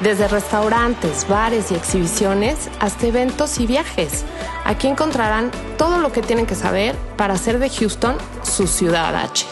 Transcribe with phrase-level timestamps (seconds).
[0.00, 4.26] Desde restaurantes, bares y exhibiciones hasta eventos y viajes.
[4.66, 9.46] Aquí encontrarán todo lo que tienen que saber para hacer de Houston su ciudad H.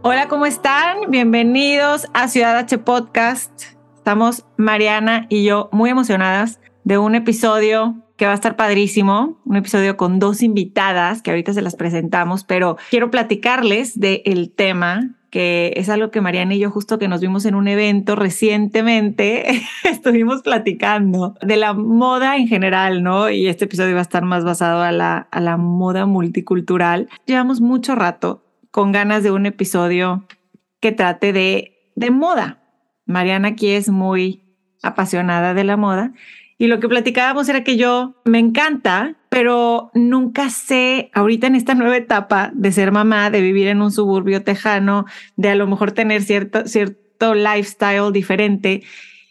[0.00, 1.10] Hola, ¿cómo están?
[1.10, 3.52] Bienvenidos a Ciudad H Podcast.
[3.98, 9.56] Estamos Mariana y yo muy emocionadas de un episodio que va a estar padrísimo, un
[9.56, 15.72] episodio con dos invitadas que ahorita se las presentamos, pero quiero platicarles del tema que
[15.76, 20.42] es algo que Mariana y yo justo que nos vimos en un evento recientemente, estuvimos
[20.42, 23.30] platicando de la moda en general, ¿no?
[23.30, 27.08] Y este episodio va a estar más basado a la, a la moda multicultural.
[27.24, 30.26] Llevamos mucho rato con ganas de un episodio
[30.80, 32.62] que trate de, de moda.
[33.06, 34.42] Mariana aquí es muy
[34.82, 36.12] apasionada de la moda
[36.62, 41.74] y lo que platicábamos era que yo me encanta, pero nunca sé, ahorita en esta
[41.74, 45.90] nueva etapa de ser mamá, de vivir en un suburbio tejano, de a lo mejor
[45.90, 48.84] tener cierto, cierto lifestyle diferente,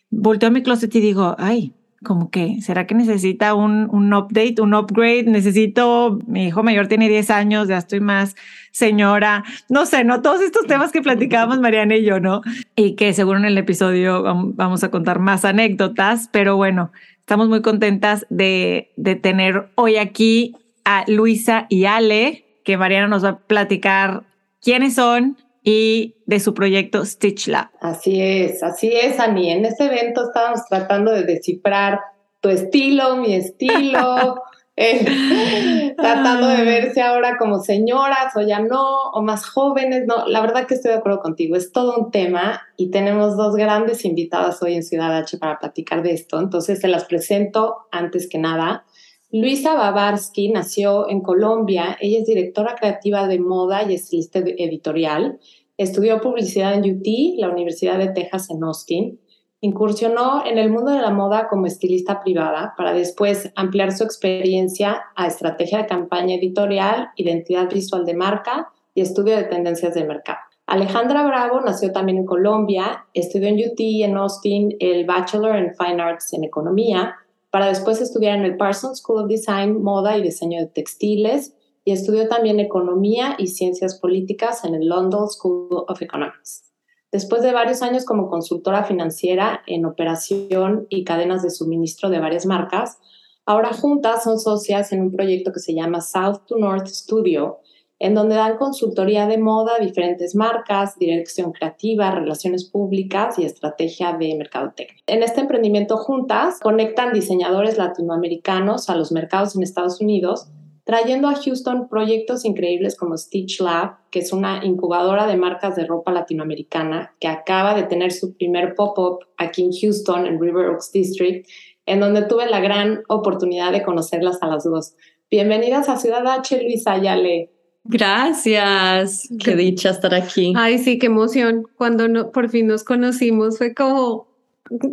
[0.09, 1.71] volteo a mi closet y digo, ay,
[2.03, 5.23] como que, ¿será que necesita un, un update, un upgrade?
[5.23, 8.35] Necesito, mi hijo mayor tiene 10 años, ya estoy más
[8.71, 10.21] señora, no sé, ¿no?
[10.21, 12.41] Todos estos temas que platicábamos Mariana y yo, ¿no?
[12.75, 14.23] Y que seguro en el episodio
[14.55, 16.91] vamos a contar más anécdotas, pero bueno,
[17.21, 23.23] Estamos muy contentas de, de tener hoy aquí a Luisa y Ale, que Mariana nos
[23.23, 24.23] va a platicar
[24.61, 27.69] quiénes son y de su proyecto Stitch Lab.
[27.79, 29.51] Así es, así es, Ani.
[29.51, 31.99] En este evento estábamos tratando de descifrar
[32.41, 34.41] tu estilo, mi estilo,
[34.81, 40.05] eh, tratando de verse ahora como señoras o ya no, o más jóvenes.
[40.07, 43.55] No, la verdad que estoy de acuerdo contigo, es todo un tema y tenemos dos
[43.55, 46.39] grandes invitadas hoy en Ciudad H para platicar de esto.
[46.39, 48.85] Entonces se las presento antes que nada.
[49.31, 55.39] Luisa Babarsky nació en Colombia, ella es directora creativa de moda y estilista editorial.
[55.77, 57.05] Estudió publicidad en UT,
[57.37, 59.19] la Universidad de Texas en Austin
[59.63, 65.03] Incursionó en el mundo de la moda como estilista privada para después ampliar su experiencia
[65.15, 70.39] a estrategia de campaña editorial, identidad visual de marca y estudio de tendencias de mercado.
[70.65, 75.75] Alejandra Bravo nació también en Colombia, estudió en UT y en Austin el Bachelor in
[75.75, 77.17] Fine Arts en Economía,
[77.51, 81.53] para después estudiar en el Parsons School of Design, Moda y Diseño de Textiles,
[81.85, 86.70] y estudió también Economía y Ciencias Políticas en el London School of Economics.
[87.11, 92.45] Después de varios años como consultora financiera en operación y cadenas de suministro de varias
[92.45, 92.99] marcas,
[93.45, 97.59] ahora juntas son socias en un proyecto que se llama South to North Studio,
[97.99, 104.13] en donde dan consultoría de moda a diferentes marcas, dirección creativa, relaciones públicas y estrategia
[104.13, 105.03] de mercadotecnia.
[105.05, 110.47] En este emprendimiento juntas conectan diseñadores latinoamericanos a los mercados en Estados Unidos
[110.91, 115.85] trayendo a Houston proyectos increíbles como Stitch Lab, que es una incubadora de marcas de
[115.85, 120.91] ropa latinoamericana que acaba de tener su primer pop-up aquí en Houston, en River Oaks
[120.91, 121.47] District,
[121.85, 124.95] en donde tuve la gran oportunidad de conocerlas a las dos.
[125.29, 127.49] Bienvenidas a Ciudad H, Luisa Ayale.
[127.85, 130.51] Gracias, qué dicha estar aquí.
[130.57, 131.67] Ay, sí, qué emoción.
[131.77, 134.27] Cuando no, por fin nos conocimos fue como,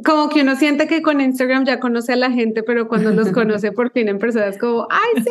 [0.04, 3.28] como que uno siente que con Instagram ya conoce a la gente, pero cuando los
[3.32, 5.30] conoce por fin en persona es como, ay, sí.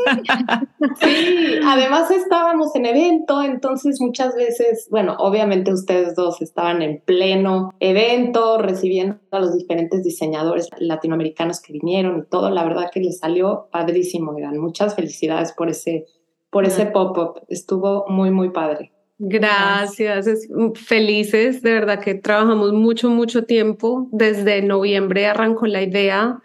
[1.02, 7.72] Sí, además estábamos en evento, entonces muchas veces, bueno, obviamente ustedes dos estaban en pleno
[7.80, 13.20] evento, recibiendo a los diferentes diseñadores latinoamericanos que vinieron y todo, la verdad que les
[13.20, 14.58] salió padrísimo, Eran.
[14.58, 16.06] Muchas felicidades por ese,
[16.50, 18.92] por ese pop-up, estuvo muy, muy padre.
[19.20, 24.08] Gracias, es, mm, felices, de verdad que trabajamos mucho, mucho tiempo.
[24.12, 26.40] Desde noviembre arrancó la idea.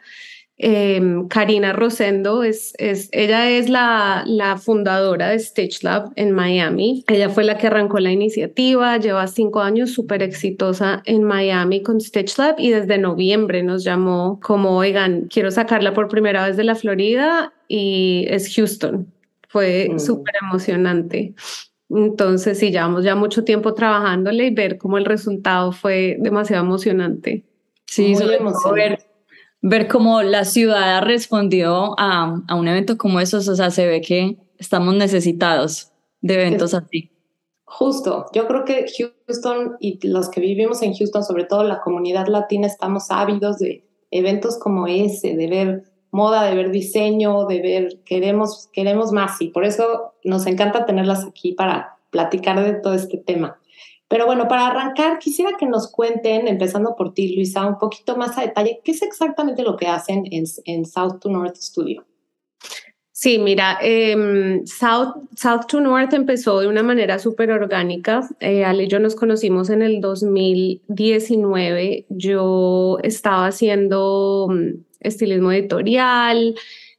[0.64, 7.04] Em, Karina Rosendo, es, es, ella es la, la fundadora de Stitch Lab en Miami.
[7.08, 12.00] Ella fue la que arrancó la iniciativa, lleva cinco años súper exitosa en Miami con
[12.00, 16.64] Stitch Lab y desde noviembre nos llamó como, oigan, quiero sacarla por primera vez de
[16.64, 19.12] la Florida y es Houston.
[19.48, 19.98] Fue mm.
[19.98, 21.34] súper emocionante.
[21.94, 27.44] Entonces, sí, llevamos ya mucho tiempo trabajándole y ver cómo el resultado fue demasiado emocionante.
[27.86, 28.38] Sí, sobre
[28.74, 28.98] ver,
[29.60, 34.00] ver cómo la ciudad respondió a, a un evento como esos, o sea, se ve
[34.00, 35.92] que estamos necesitados
[36.22, 37.10] de eventos así.
[37.64, 42.26] Justo, yo creo que Houston y los que vivimos en Houston, sobre todo la comunidad
[42.28, 47.98] latina, estamos ávidos de eventos como ese, de ver moda, de ver diseño, de ver,
[48.04, 53.18] queremos, queremos más y por eso nos encanta tenerlas aquí para platicar de todo este
[53.18, 53.58] tema.
[54.12, 58.36] Pero bueno, para arrancar, quisiera que nos cuenten, empezando por ti, Luisa, un poquito más
[58.36, 62.04] a detalle, qué es exactamente lo que hacen en, South to North Studio.
[63.10, 68.28] Sí, mira, em, South, South to North empezó de una manera súper orgánica.
[68.40, 72.04] Eh, Ale y yo nos conocimos en el 2019.
[72.10, 76.54] Yo estaba haciendo mm, estilismo editorial,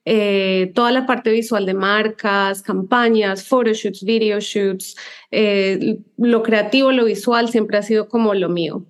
[0.06, 4.96] eh, toda la parte visual de marcas, campañas, photoshoots, video shoots,
[5.32, 8.86] eh, lo creativo, lo visual siempre ha sido como lo mío.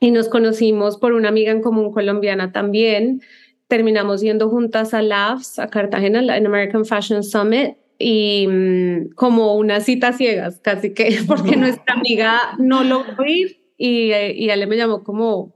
[0.00, 3.22] Y nos conocimos por una amiga en común colombiana también
[3.68, 9.84] terminamos yendo juntas a LAFS, a Cartagena, en American Fashion Summit, y mm, como unas
[9.84, 15.02] citas ciegas, casi que, porque nuestra amiga no logró ir y, y Ale me llamó
[15.02, 15.54] como,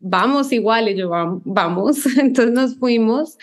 [0.00, 1.10] vamos igual, y yo,
[1.44, 3.38] vamos, entonces nos fuimos.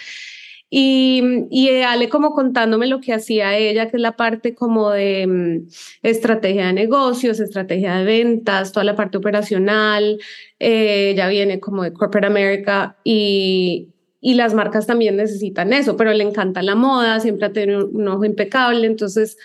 [0.69, 5.25] Y, y, Ale como contándome lo que hacía ella, que es la parte como de
[5.25, 5.67] mm,
[6.03, 10.19] estrategia de negocios, estrategia de ventas, toda la parte operacional.
[10.59, 16.11] Eh, ella viene como de Corporate America y, y las marcas también necesitan eso, pero
[16.11, 19.37] le encanta la moda, siempre ha tenido un ojo impecable, entonces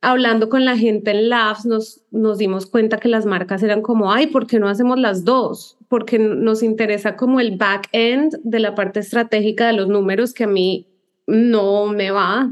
[0.00, 4.12] hablando con la gente en Labs nos, nos dimos cuenta que las marcas eran como,
[4.12, 5.76] ay, ¿por qué no hacemos las dos?
[5.90, 10.44] Porque nos interesa como el back end de la parte estratégica de los números que
[10.44, 10.86] a mí
[11.26, 12.50] no me va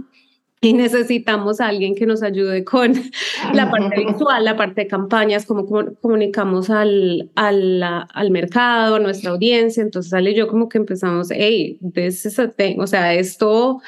[0.61, 2.93] y necesitamos a alguien que nos ayude con
[3.55, 5.67] la parte visual, la parte de campañas, cómo
[6.01, 9.83] comunicamos al, al, al mercado, a nuestra audiencia.
[9.83, 12.79] Entonces, Ale y yo como que empezamos, hey, this is a thing.
[12.81, 13.81] O sea, esto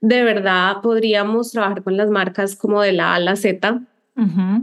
[0.00, 3.82] de verdad podríamos trabajar con las marcas como de la A a la Z.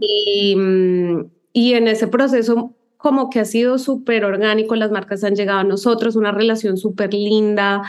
[0.02, 2.74] y, mm, y en ese proceso
[3.04, 7.14] como que ha sido súper orgánico, las marcas han llegado a nosotros, una relación súper
[7.14, 7.82] linda.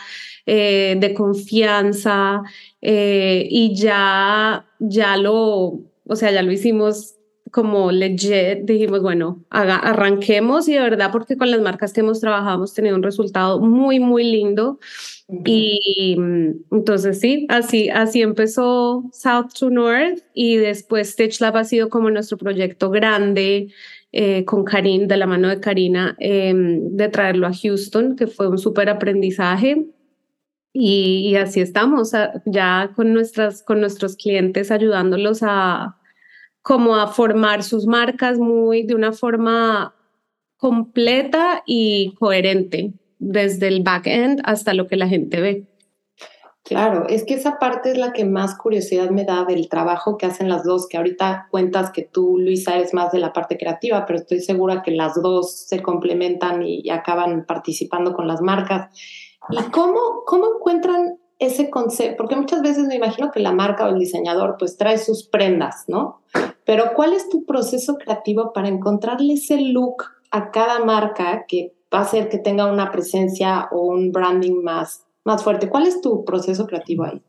[0.47, 2.43] Eh, de confianza
[2.83, 7.15] eh, y ya, ya lo, o sea, ya lo hicimos
[7.51, 12.57] como legit, dijimos, bueno, arranquemos y de verdad porque con las marcas que hemos trabajado
[12.57, 14.81] hemos tenido un resultado muy, muy lindo.
[15.47, 21.65] Y mm, entonces sí, así, así empezó South to North y después Stitch Lab ha
[21.65, 23.73] sido como nuestro proyecto grande
[24.17, 28.47] eh, con Karin, de la mano de Karina, em, de traerlo a Houston, que fue
[28.47, 29.87] un súper aprendizaje.
[30.73, 32.13] Y, así estamos
[32.47, 35.97] ya con, nuestras, con nuestros clientes ayudándolos a
[36.63, 39.97] como a formar sus marcas muy de una forma
[40.59, 45.67] completa y coherente desde el back end hasta lo que la gente ve.
[46.65, 50.25] Claro, es que esa parte es la que más curiosidad me da del trabajo que
[50.25, 54.07] hacen las dos, que ahorita cuentas que tú, Luisa, eres más de la parte creativa,
[54.07, 58.89] pero estoy segura que las dos se complementan y acaban participando con las marcas.
[59.51, 62.17] ¿Y cómo, cómo encuentran ese concepto?
[62.17, 65.85] Porque muchas veces me imagino que la marca o el diseñador pues trae sus prendas,
[65.87, 66.23] ¿no?
[66.65, 71.99] Pero ¿cuál es tu proceso creativo para encontrarle ese look a cada marca que va
[71.99, 75.69] a hacer que tenga una presencia o un branding más, más fuerte?
[75.69, 77.21] ¿Cuál es tu proceso creativo ahí?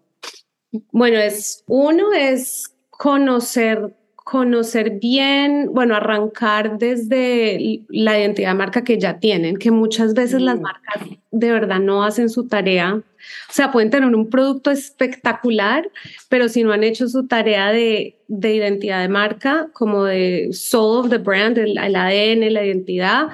[0.91, 3.93] Bueno, es uno es conocer
[4.25, 10.41] conocer bien, bueno, arrancar desde la identidad de marca que ya tienen, que muchas veces
[10.41, 10.61] las mm.
[10.63, 12.95] marcas de verdad no hacen su tarea.
[12.95, 15.87] O sea, pueden tener un producto espectacular,
[16.27, 21.05] pero si no han hecho su tarea de, de identidad de marca, como de soul
[21.05, 23.27] of the brand, el, el ADN, la identidad,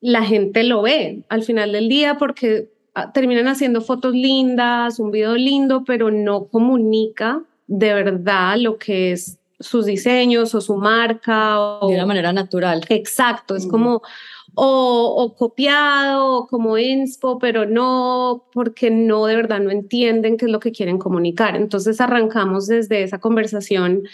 [0.00, 2.70] la gente lo ve al final del día porque
[3.14, 9.38] terminan haciendo fotos lindas, un video lindo, pero no comunica de verdad lo que es
[9.60, 11.60] sus diseños o su marca.
[11.60, 12.84] O, de una manera natural.
[12.88, 14.02] Exacto, es como
[14.54, 20.46] o, o, copiado o como inspo, pero no porque no de verdad no entienden qué
[20.46, 21.56] es lo que quieren comunicar.
[21.56, 24.04] Entonces arrancamos desde esa conversación.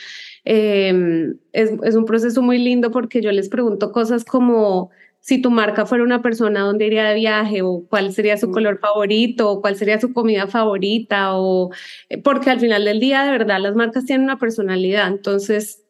[0.45, 4.91] Em, es, es un proceso muy lindo porque yo les pregunto cosas como
[5.25, 7.63] si tu marca fuera una persona, ¿dónde iría de viaje?
[7.63, 8.53] ¿O cuál sería su mm.
[8.53, 9.51] color favorito?
[9.51, 11.39] ¿O cuál sería su comida favorita?
[11.39, 11.71] O,
[12.11, 15.09] eh, porque al final del día, de verdad, las marcas tienen una personalidad.
[15.09, 15.83] Entonces,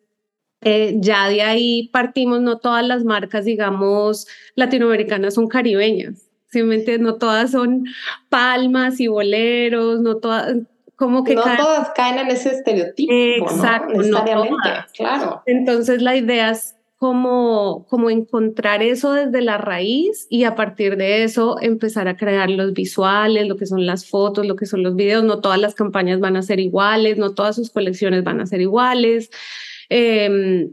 [0.60, 6.30] eh, ya de ahí partimos, no todas las marcas, digamos, latinoamericanas son caribeñas.
[6.46, 7.86] Simplemente no todas son
[8.28, 10.58] palmas y boleros, no todas,
[10.94, 14.24] como que no todas caen en ese estereotipo, Exacto, ¿no?
[14.92, 15.42] claro.
[15.46, 21.22] Entonces la idea es como, como encontrar eso desde la raíz y a partir de
[21.22, 24.96] eso empezar a crear los visuales, lo que son las fotos, lo que son los
[24.96, 25.22] videos.
[25.22, 28.62] No todas las campañas van a ser iguales, no todas sus colecciones van a ser
[28.62, 29.28] iguales.
[29.90, 30.70] Eh,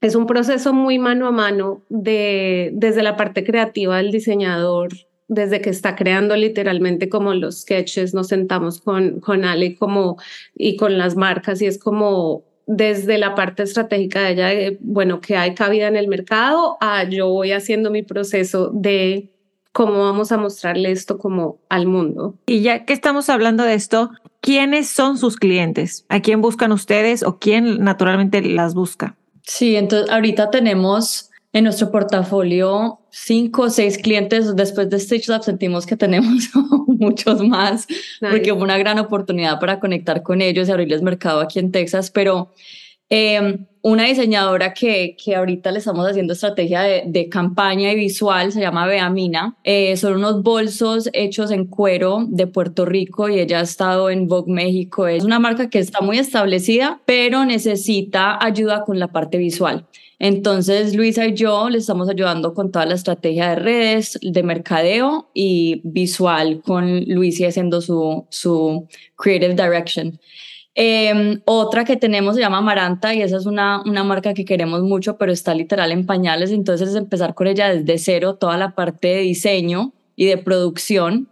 [0.00, 4.88] es un proceso muy mano a mano de, desde la parte creativa del diseñador,
[5.28, 10.16] desde que está creando literalmente como los sketches, nos sentamos con, con Ale como,
[10.54, 15.20] y con las marcas y es como desde la parte estratégica de ella, de, bueno,
[15.20, 19.30] que hay cabida en el mercado, a yo voy haciendo mi proceso de
[19.72, 22.34] cómo vamos a mostrarle esto como al mundo.
[22.46, 26.06] Y ya que estamos hablando de esto, ¿quiénes son sus clientes?
[26.08, 29.16] ¿A quién buscan ustedes o quién naturalmente las busca?
[29.42, 34.54] Sí, entonces ahorita tenemos en nuestro portafolio cinco o seis clientes.
[34.56, 36.50] Después de Stitch Lab sentimos que tenemos
[36.88, 38.28] muchos más nice.
[38.28, 42.10] porque hubo una gran oportunidad para conectar con ellos y abrirles mercado aquí en Texas.
[42.10, 42.52] Pero
[43.08, 48.50] eh, una diseñadora que, que ahorita le estamos haciendo estrategia de, de campaña y visual
[48.50, 49.56] se llama Beamina.
[49.62, 54.26] Eh, son unos bolsos hechos en cuero de Puerto Rico y ella ha estado en
[54.26, 55.06] Vogue México.
[55.06, 59.86] Es una marca que está muy establecida, pero necesita ayuda con la parte visual.
[60.26, 65.28] Entonces, Luisa y yo le estamos ayudando con toda la estrategia de redes, de mercadeo
[65.34, 70.18] y visual, con Luisa haciendo su, su creative direction.
[70.74, 74.80] Eh, otra que tenemos se llama Maranta y esa es una, una marca que queremos
[74.80, 78.74] mucho, pero está literal en pañales, entonces es empezar con ella desde cero, toda la
[78.74, 81.28] parte de diseño y de producción.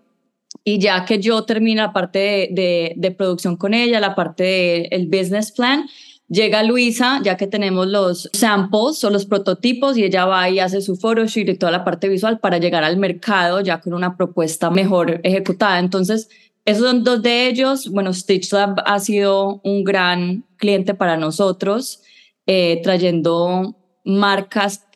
[0.64, 4.87] Y ya que yo termino la parte de, de, de producción con ella, la parte
[4.90, 5.87] del de, business plan,
[6.33, 10.81] llega Luisa, ya que tenemos los samples o los prototipos, y ella va y hace
[10.81, 14.71] su photoshoot y toda la parte visual para llegar al mercado ya con una propuesta
[14.71, 15.79] mejor ejecutada.
[15.79, 16.29] Entonces,
[16.65, 17.89] esos son dos de ellos.
[17.91, 22.03] Bueno, Stitch Lab ha sido un gran cliente para nosotros,
[22.47, 24.87] eh, trayendo marcas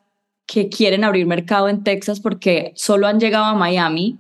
[0.47, 4.19] que quieren abrir mercado en Texas porque solo han llegado a Miami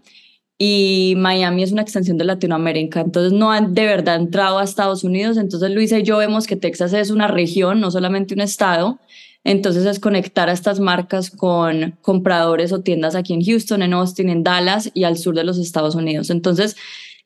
[0.58, 5.04] y Miami es una extensión de Latinoamérica, entonces no han de verdad entrado a Estados
[5.04, 5.36] Unidos.
[5.36, 8.98] Entonces Luisa y yo vemos que Texas es una región, no solamente un estado.
[9.44, 14.28] Entonces es conectar a estas marcas con compradores o tiendas aquí en Houston, en Austin,
[14.28, 16.30] en Dallas y al sur de los Estados Unidos.
[16.30, 16.76] Entonces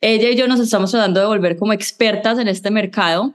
[0.01, 3.33] ella y yo nos estamos tratando de volver como expertas en este mercado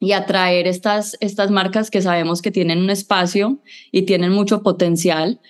[0.00, 3.58] y atraer estas, estas marcas que sabemos que tienen un espacio
[3.90, 5.40] y tienen mucho potencial.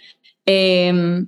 [0.47, 1.27] Eh,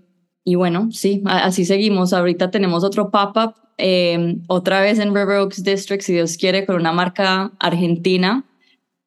[0.49, 2.13] y bueno, sí, así seguimos.
[2.13, 6.77] Ahorita tenemos otro pop-up, eh, otra vez en River Oaks District, si Dios quiere, con
[6.77, 8.45] una marca argentina.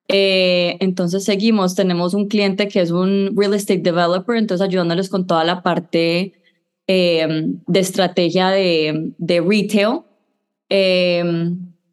[0.10, 5.28] Eh, entonces seguimos, tenemos un cliente que es un real estate developer, entonces ayudándoles con
[5.28, 6.34] toda la parte
[6.88, 7.28] eh,
[7.68, 10.02] de estrategia de, de retail.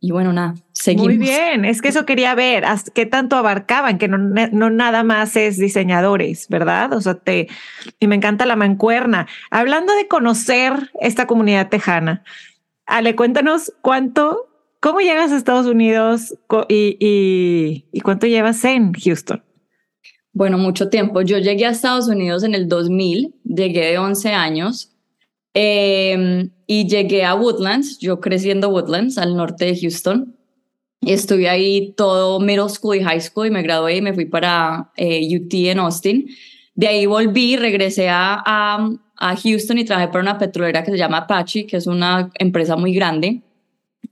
[0.06, 1.08] Y bueno, nada, seguimos.
[1.08, 2.62] Muy bien, es que eso quería ver,
[2.94, 6.92] qué tanto abarcaban, que no, no nada más es diseñadores, ¿verdad?
[6.92, 7.48] O sea, te,
[7.98, 9.26] y me encanta la mancuerna.
[9.50, 12.22] Hablando de conocer esta comunidad tejana,
[12.86, 14.46] Ale, cuéntanos cuánto,
[14.78, 19.42] cómo llegas a Estados Unidos y, y, y cuánto llevas en Houston.
[20.32, 21.20] Bueno, mucho tiempo.
[21.22, 24.95] Yo llegué a Estados Unidos en el 2000, llegué de 11 años.
[25.58, 30.36] Eh, y llegué a Woodlands, yo creciendo Woodlands, al norte de Houston.
[31.00, 34.92] Estuve ahí todo middle school y high school y me gradué y me fui para
[34.98, 36.26] eh, UT en Austin.
[36.74, 40.98] De ahí volví, regresé a, a, a, Houston y trabajé para una petrolera que se
[40.98, 43.40] llama Apache, que es una empresa muy grande.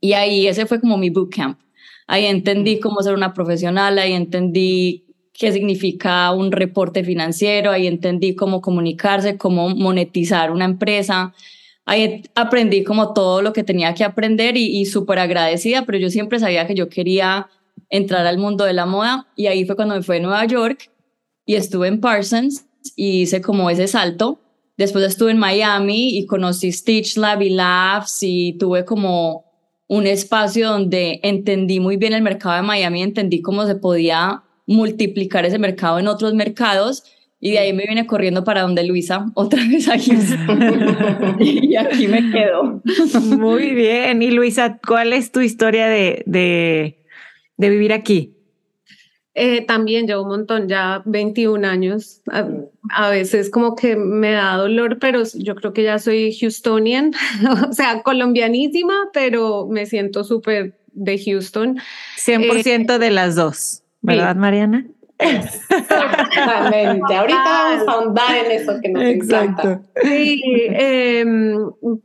[0.01, 1.61] Y ahí ese fue como mi bootcamp.
[2.07, 5.04] Ahí entendí cómo ser una profesional, ahí entendí
[5.35, 11.35] qué significa un reporte financiero, ahí entendí cómo comunicarse, cómo monetizar una empresa.
[11.85, 16.09] Ahí aprendí como todo lo que tenía que aprender y, y súper agradecida, pero yo
[16.09, 17.49] siempre sabía que yo quería
[17.91, 20.91] entrar al mundo de la moda y ahí fue cuando me fui a Nueva York
[21.45, 22.65] y estuve en Parsons
[22.97, 24.41] y hice como ese salto.
[24.77, 29.45] Después estuve en Miami y conocí Stitch Lab y Labs y tuve como
[29.89, 35.45] un espacio donde entendí muy bien el mercado de Miami, entendí cómo se podía multiplicar
[35.45, 37.05] ese mercado en otros mercados
[37.45, 40.13] y de ahí me vine corriendo para donde Luisa, otra vez aquí.
[41.41, 42.81] y aquí me quedo.
[43.21, 44.23] Muy bien.
[44.23, 47.05] Y Luisa, ¿cuál es tu historia de, de,
[47.59, 48.35] de vivir aquí?
[49.35, 52.23] Eh, también llevo un montón, ya 21 años.
[52.33, 52.49] A,
[52.89, 57.13] a, veces como que me da dolor, pero yo creo que ya soy Houstonian,
[57.69, 61.79] o sea, colombianísima, pero me siento súper de Houston.
[62.25, 63.84] 100% eh, de las dos.
[64.05, 64.39] ¿Verdad, sí.
[64.39, 64.87] Mariana?
[65.19, 67.15] Exactamente.
[67.15, 69.69] Ahorita vamos a ahondar en eso que nos Exacto.
[69.69, 69.89] encanta.
[70.03, 71.25] Sí, eh,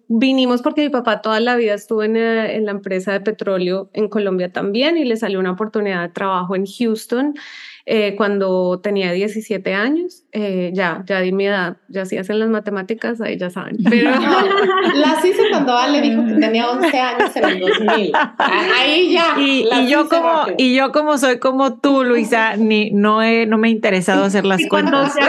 [0.07, 4.07] vinimos porque mi papá toda la vida estuvo en, en, la empresa de petróleo en
[4.07, 7.33] Colombia también y le salió una oportunidad de trabajo en Houston.
[7.91, 10.21] Eh, cuando tenía 17 años.
[10.31, 13.77] Eh, ya, ya di mi edad, ya si hacen las matemáticas, ahí ya saben.
[13.89, 14.11] Pero
[14.93, 18.11] las hice cuando Ale dijo que tenía 11 años en el 2000.
[18.77, 19.33] Ahí ya.
[19.39, 23.69] Y, yo como, y yo como soy como tú, Luisa, ni, no, he, no me
[23.69, 25.15] ha interesado hacer las cuentas.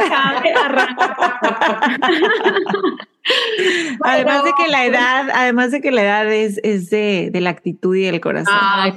[4.02, 7.50] Además de que la edad, además de que la edad es, es de, de la
[7.50, 8.54] actitud y del corazón.
[8.56, 8.90] Ah,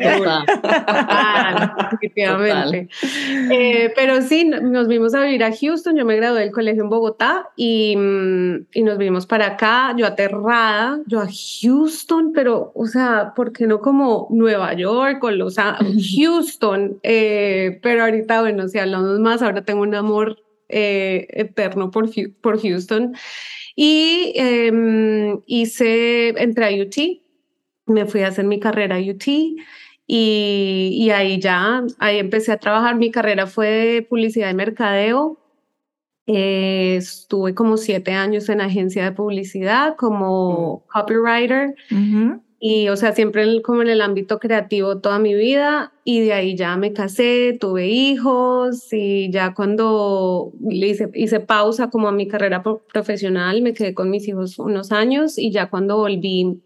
[1.91, 2.89] definitivamente.
[3.51, 6.89] Eh, pero sí, nos vimos a vivir a Houston, yo me gradué del colegio en
[6.89, 12.85] Bogotá y, mm, y nos vimos para acá, yo aterrada, yo a Houston, pero, o
[12.85, 15.57] sea, ¿por qué no como Nueva York o Los
[16.17, 16.99] Houston?
[17.03, 20.37] Eh, pero ahorita, bueno, si hablamos más, ahora tengo un amor
[20.69, 22.09] eh, eterno por,
[22.41, 23.15] por Houston.
[23.75, 27.21] Y em, hice, entré a UT,
[27.87, 29.55] me fui a hacer mi carrera a UT y,
[30.07, 32.95] y ahí ya, ahí empecé a trabajar.
[32.95, 35.39] Mi carrera fue de publicidad y mercadeo.
[36.25, 41.75] Eh, estuve como siete años en agencia de publicidad como copywriter.
[42.65, 45.91] Y, o sea, siempre como en el ámbito creativo toda mi vida.
[46.05, 51.89] Y de ahí ya me casé, tuve hijos y ya cuando le hice, hice pausa
[51.89, 55.97] como a mi carrera profesional, me quedé con mis hijos unos años y ya cuando
[55.97, 56.63] volví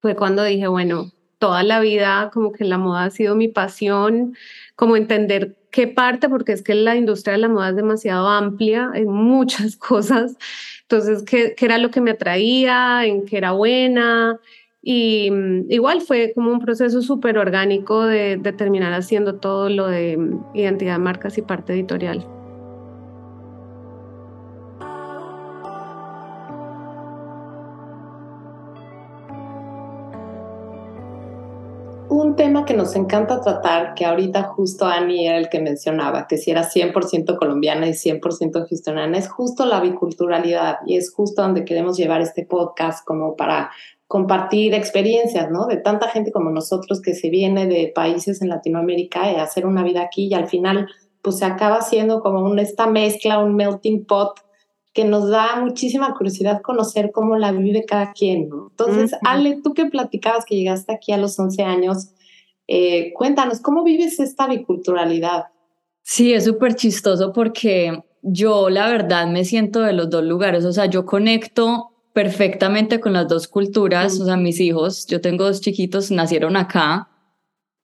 [0.00, 4.34] fue cuando dije, bueno, toda la vida como que la moda ha sido mi pasión,
[4.74, 8.90] como entender qué parte, porque es que la industria de la moda es demasiado amplia
[8.92, 10.36] en muchas cosas.
[10.82, 13.06] Entonces, ¿qué, qué era lo que me atraía?
[13.06, 14.40] ¿En qué era buena?
[14.82, 20.16] Y mm, igual fue como un proceso súper orgánico de, terminar haciendo todo lo de
[20.16, 22.37] mm, identidad de marcas y parte editorial.
[32.58, 36.50] Tema que nos encanta tratar, que ahorita justo Ani era el que mencionaba, que si
[36.50, 41.96] era 100% colombiana y 100% houstonana, es justo la biculturalidad y es justo donde queremos
[41.96, 43.70] llevar este podcast como para
[44.06, 45.66] compartir experiencias, ¿no?
[45.66, 49.82] De tanta gente como nosotros que se viene de países en Latinoamérica y hacer una
[49.82, 50.88] vida aquí y al final
[51.22, 54.40] pues se acaba siendo como una, esta mezcla, un melting pot
[54.94, 58.68] que nos da muchísima curiosidad conocer cómo la vive cada quien, ¿no?
[58.70, 62.08] Entonces, Ale, tú que platicabas que llegaste aquí a los 11 años,
[62.68, 65.46] eh, cuéntanos, ¿cómo vives esta biculturalidad?
[66.02, 70.72] Sí, es súper chistoso porque yo la verdad me siento de los dos lugares, o
[70.72, 75.60] sea, yo conecto perfectamente con las dos culturas, o sea, mis hijos, yo tengo dos
[75.60, 77.08] chiquitos, nacieron acá,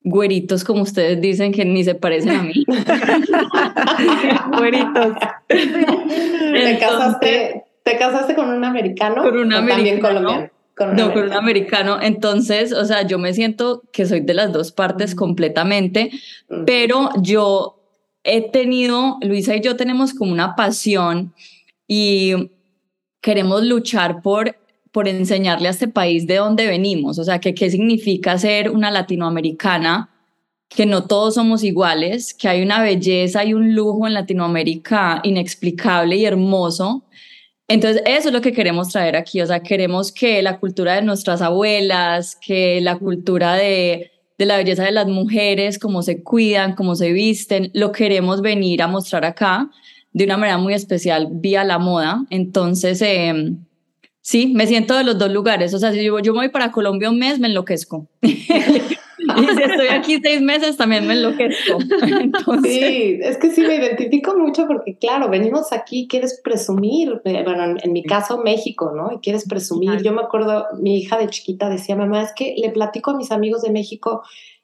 [0.03, 2.65] güeritos como ustedes dicen que ni se parecen a mí.
[4.59, 5.15] güeritos.
[5.49, 9.23] ¿Te, casaste, ¿Te casaste con un americano?
[9.23, 10.01] Con un americano.
[10.03, 10.54] colombiano?
[10.79, 12.01] No, con un americano.
[12.01, 16.11] Entonces, o sea, yo me siento que soy de las dos partes completamente,
[16.67, 17.81] pero yo
[18.25, 21.35] he tenido, Luisa y yo tenemos como una pasión
[21.87, 22.51] y
[23.21, 24.57] queremos luchar por,
[24.91, 28.91] por enseñarle a este país de dónde venimos, o sea, que qué significa ser una
[28.91, 30.11] latinoamericana,
[30.69, 36.17] que no todos somos iguales, que hay una belleza y un lujo en Latinoamérica inexplicable
[36.17, 37.04] y hermoso.
[37.67, 41.03] Entonces, eso es lo que queremos traer aquí, o sea, queremos que la cultura de
[41.03, 46.95] nuestras abuelas, que la cultura de, la belleza de las mujeres, cómo se cuidan, cómo
[46.95, 49.71] se visten, lo queremos venir a mostrar acá
[50.13, 52.27] de una manera muy especial vía la moda.
[52.29, 53.55] Entonces, eh,
[54.21, 55.73] sí, me siento de los dos lugares.
[55.73, 58.07] O sea, si yo voy para Colombia un mes, me enloquezco.
[59.43, 61.79] y si estoy aquí seis meses, también me enloquezco.
[62.63, 67.77] Sí, es que sí me identifico mucho porque, claro, venimos aquí, quieres presumir, eh, bueno,
[67.83, 69.13] en mi caso México, ¿no?
[69.13, 70.03] Y quieres presumir.
[70.03, 73.31] Yo me acuerdo, mi hija de chiquita decía, mamá, es que le platico a mis
[73.31, 74.23] amigos de México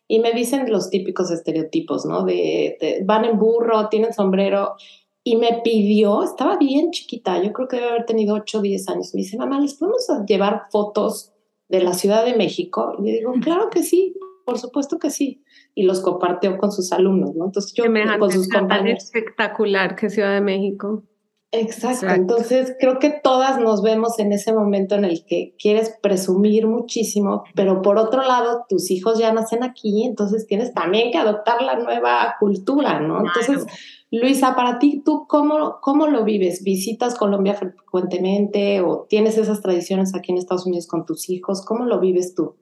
[0.08, 2.24] y me dicen los típicos estereotipos, ¿no?
[2.24, 4.74] de van en burro, tienen sombrero
[5.22, 8.88] y me pidió, estaba bien chiquita, yo creo que debe haber tenido 8 o 10
[8.88, 11.32] años, me dice, mamá, ¿les podemos llevar fotos
[11.68, 12.94] de la Ciudad de México?
[12.98, 15.42] Y le digo, claro que sí, por supuesto que sí.
[15.74, 17.46] Y los compartió con sus alumnos, ¿no?
[17.46, 17.84] Entonces yo
[18.18, 19.04] con sus compañeros.
[19.04, 21.04] espectacular que Ciudad de México.
[21.52, 22.06] Exacto.
[22.14, 27.42] Entonces creo que todas nos vemos en ese momento en el que quieres presumir muchísimo,
[27.56, 31.76] pero por otro lado tus hijos ya nacen aquí, entonces tienes también que adoptar la
[31.76, 33.18] nueva cultura, ¿no?
[33.18, 33.66] Entonces
[34.12, 36.64] Luisa, para ti, ¿tú cómo, cómo lo vives?
[36.64, 41.64] ¿Visitas Colombia frecuentemente o tienes esas tradiciones aquí en Estados Unidos con tus hijos?
[41.64, 42.56] ¿Cómo lo vives tú?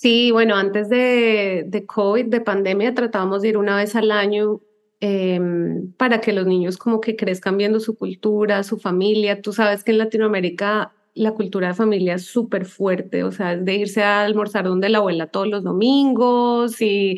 [0.00, 4.60] Sí, bueno, antes de, COVID, de pandemia, tratábamos de ir una vez al año
[5.00, 9.42] em, para que los niños como que crezcan viendo su cultura, su familia.
[9.42, 13.64] Tú sabes que en Latinoamérica la cultura de familia es súper fuerte, o sea, es
[13.64, 17.16] de irse a almorzar donde la abuela todos los domingos y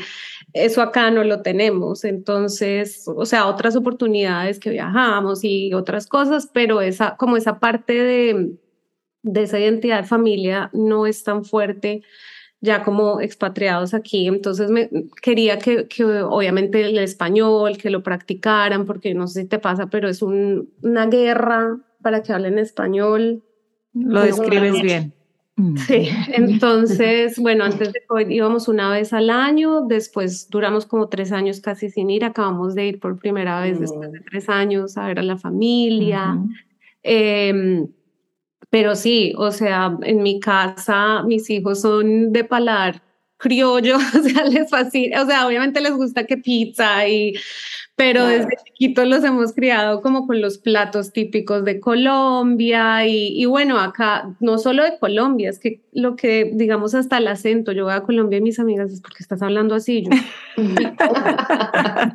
[0.54, 2.04] eso acá no lo tenemos.
[2.04, 7.92] Entonces, o sea, otras oportunidades que viajamos y otras cosas, pero esa, como esa parte
[7.92, 8.56] de,
[9.22, 12.02] de esa identidad de familia no es tan fuerte
[12.60, 14.26] ya como expatriados aquí.
[14.26, 14.90] Entonces me
[15.22, 19.86] quería que, que, obviamente el español, que lo practicaran, porque no sé si te pasa,
[19.86, 23.42] pero es un, una guerra para que hablen español.
[23.94, 25.14] Lo describes bien.
[25.86, 31.32] Sí, entonces, bueno, antes de COVID íbamos una vez al año, después duramos como tres
[31.32, 35.06] años casi sin ir, acabamos de ir por primera vez después de tres años a
[35.06, 36.38] ver a la familia.
[37.02, 37.86] eh,
[38.70, 43.02] pero sí, o sea, en mi casa mis hijos son de paladar
[43.36, 47.34] criollo, o sea, les fascina, o sea, obviamente les gusta que pizza y
[48.00, 53.44] pero desde chiquitos los hemos criado como con los platos típicos de Colombia y, y,
[53.44, 57.84] bueno, acá no solo de Colombia, es que lo que digamos hasta el acento, yo
[57.84, 60.10] voy a Colombia y mis amigas es porque estás hablando así, yo,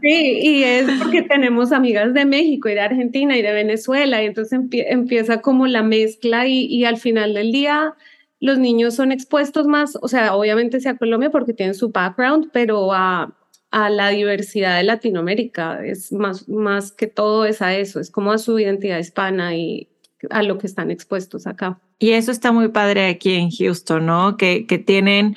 [0.02, 4.26] sí, y es porque tenemos amigas de México y de Argentina y de Venezuela y
[4.26, 7.94] entonces empie empieza como la mezcla y, y al final del día
[8.40, 12.92] los niños son expuestos más, o sea, obviamente sea Colombia porque tienen su background, pero
[12.92, 13.36] a
[13.76, 18.32] a la diversidad de Latinoamérica, es más, más que todo es a eso, es como
[18.32, 19.90] a su identidad hispana y
[20.30, 21.78] a lo que están expuestos acá.
[22.00, 24.38] Y eso está muy padre aquí en Houston, ¿no?
[24.38, 25.36] Que, que tienen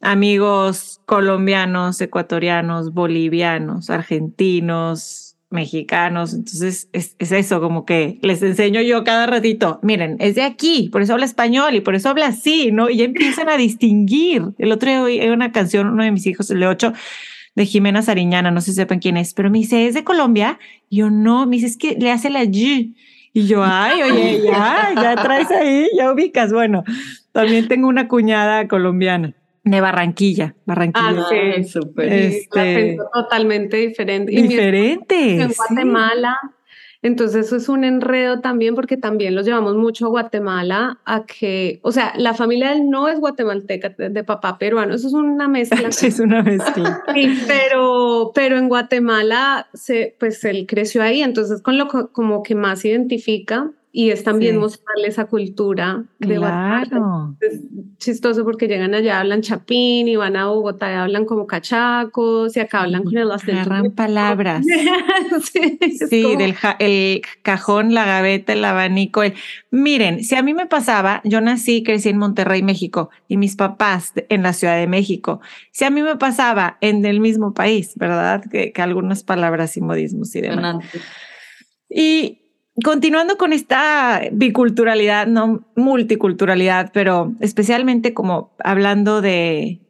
[0.00, 6.32] amigos colombianos, ecuatorianos, bolivianos, argentinos, mexicanos.
[6.32, 10.90] Entonces es, es, eso, como que les enseño yo cada ratito, miren, es de aquí,
[10.92, 12.88] por eso habla español y por eso habla así, ¿no?
[12.88, 14.44] Y ya empiezan a distinguir.
[14.58, 16.92] El otro día oí una canción, uno de mis hijos, el de ocho,
[17.54, 20.58] de Jimena Sariñana, no sé si sepan quién es, pero me dice, ¿es de Colombia?
[20.88, 22.94] Y yo no, me dice, es que le hace la Y.
[23.32, 26.52] Y yo, ay, oye, ya, ya traes ahí, ya ubicas.
[26.52, 26.82] Bueno,
[27.32, 31.20] también tengo una cuñada colombiana de Barranquilla, Barranquilla.
[31.20, 32.12] Ah, sí, súper.
[32.12, 34.32] Este, totalmente diferente.
[34.32, 35.42] Diferente.
[35.42, 36.38] En Guatemala.
[36.42, 36.59] Sí.
[37.02, 41.80] Entonces eso es un enredo también porque también los llevamos mucho a Guatemala a que,
[41.82, 45.48] o sea, la familia él no es guatemalteca de, de papá peruano, eso es una
[45.48, 45.88] mezcla.
[46.02, 47.02] es una mezcla.
[47.14, 52.54] Sí, pero, pero en Guatemala se, pues él creció ahí, entonces con lo como que
[52.54, 54.58] más se identifica y es también sí.
[54.58, 57.36] mostrarle esa cultura de claro.
[57.40, 57.60] Es
[57.98, 62.60] chistoso porque llegan allá, hablan chapín y van a Bogotá y hablan como cachacos y
[62.60, 63.62] acá hablan con el acento.
[63.62, 64.64] Agarran palabras.
[65.52, 66.36] sí, sí como...
[66.36, 69.24] del ja el cajón, la gaveta, el abanico.
[69.24, 69.34] El...
[69.72, 74.12] Miren, si a mí me pasaba, yo nací, crecí en Monterrey, México, y mis papás
[74.28, 75.40] en la Ciudad de México.
[75.72, 78.44] Si a mí me pasaba en el mismo país, ¿verdad?
[78.48, 80.76] Que, que algunas palabras y modismos y demás.
[81.88, 82.40] Y
[82.84, 89.80] continuando con esta biculturalidad, no multiculturalidad, pero especialmente como hablando de,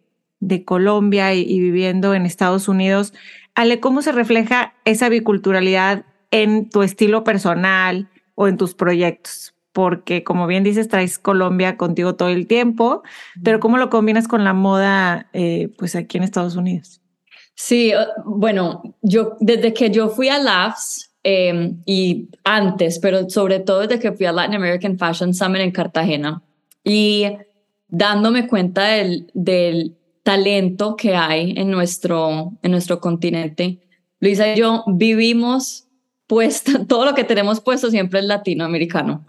[0.41, 3.13] de Colombia y, y, viviendo en Estados Unidos,
[3.55, 9.55] Ale, ¿cómo se refleja esa biculturalidad en tu estilo personal o en tus proyectos?
[9.73, 13.03] Porque como bien dices, traes Colombia contigo todo el tiempo,
[13.45, 17.01] pero ¿cómo lo combinas con la moda eh, pues aquí en Estados Unidos?
[17.55, 17.93] Sí,
[18.25, 23.99] bueno, yo desde que yo fui a LAFS, eh, y antes, pero sobre todo desde
[23.99, 26.43] que fui a Latin American Fashion Summit en Cartagena
[26.83, 27.27] y
[27.89, 33.81] dándome cuenta del, del talento que hay en nuestro, en nuestro continente.
[34.21, 35.89] Luisa y yo vivimos
[36.27, 39.27] puesto, todo lo que tenemos puesto siempre es latinoamericano.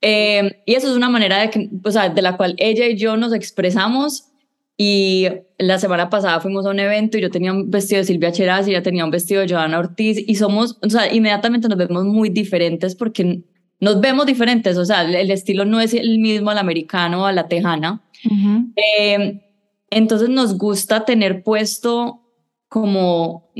[0.00, 2.96] Eh, y eso es una manera de, que, o sea, de la cual ella y
[2.96, 4.28] yo nos expresamos
[4.78, 8.32] y la semana pasada fuimos a un evento y yo tenía un vestido de Silvia
[8.32, 11.78] Cheraz y ella tenía un vestido de Joana Ortiz y somos, o sea, inmediatamente nos
[11.78, 13.42] vemos muy diferentes porque
[13.80, 17.32] nos vemos diferentes, o sea, el estilo no es el mismo al americano o a
[17.32, 18.02] la tejana.
[18.24, 18.72] Uh -huh.
[18.76, 19.42] eh,
[19.90, 22.22] entonces nos gusta tener puesto
[22.68, 23.50] como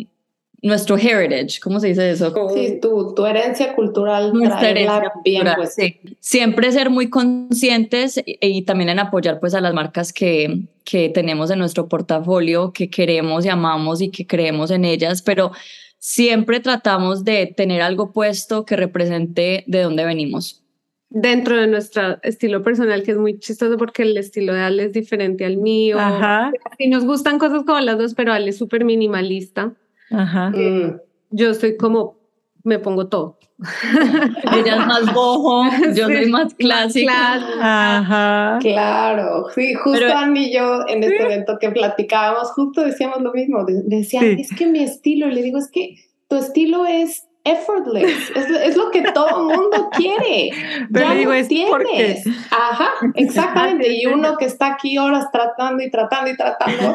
[0.62, 2.32] nuestro heritage, ¿cómo se dice eso?
[2.54, 4.32] Sí, tu, tu herencia cultural.
[4.32, 5.74] Nuestra herencia bien, cultural, pues.
[5.74, 6.00] sí.
[6.20, 11.08] Siempre ser muy conscientes y, y, también en apoyar pues a las marcas que, que
[11.08, 15.52] tenemos en nuestro portafolio, que queremos y amamos y que creemos en ellas, pero
[15.98, 20.62] siempre tratamos de tener algo puesto que represente de dónde venimos.
[21.08, 24.92] Dentro de nuestro estilo personal, que es muy chistoso porque el estilo de Ale es
[24.92, 25.98] diferente al mío.
[25.98, 26.52] Ajá.
[26.78, 29.72] Y nos gustan cosas como las dos, pero Ale es súper minimalista.
[30.10, 30.52] Ajá.
[30.54, 30.96] Eh,
[31.30, 32.18] yo estoy como,
[32.62, 33.38] me pongo todo.
[34.54, 35.64] Ella es más bojo,
[35.94, 37.34] yo sí, soy más clásica.
[37.60, 38.58] Ajá.
[38.60, 41.22] Claro, sí, justo Pero, Andy y yo en este sí.
[41.22, 43.64] evento que platicábamos, justo decíamos lo mismo.
[43.66, 44.36] Decía, sí.
[44.38, 45.96] es que mi estilo, y le digo, es que
[46.28, 50.50] tu estilo es effortless, es, es lo que todo mundo quiere.
[50.92, 51.70] Pero ya digo, es tienes.
[51.70, 52.22] Porque...
[52.50, 53.90] Ajá, exactamente.
[53.90, 56.94] Y uno que está aquí horas tratando y tratando y tratando.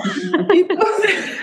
[0.54, 1.38] y entonces...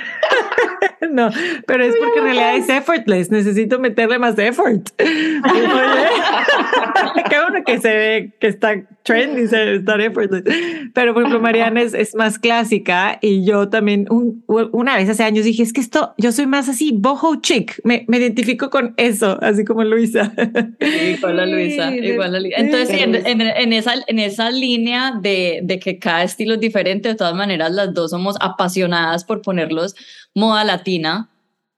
[1.10, 1.30] no,
[1.66, 3.30] pero es porque en realidad es effortless.
[3.30, 4.88] Necesito meterle más effort.
[4.98, 5.40] Qué
[7.40, 10.42] bueno que se ve que está trendy estar effortless.
[10.94, 15.44] Pero por ejemplo, Mariana es, es más clásica y yo también una vez hace años
[15.44, 17.80] dije, es que esto, yo soy más así, boho chic.
[17.84, 20.32] Me, me identifico con eso, así como Luisa.
[21.16, 22.58] igual a Luisa, igual a Luisa.
[22.58, 27.14] Entonces, en, en, esa, en esa línea de, de que cada estilo es diferente, de
[27.14, 29.94] todas maneras, las dos somos apasionadas por ponerlos
[30.34, 31.30] moda latina.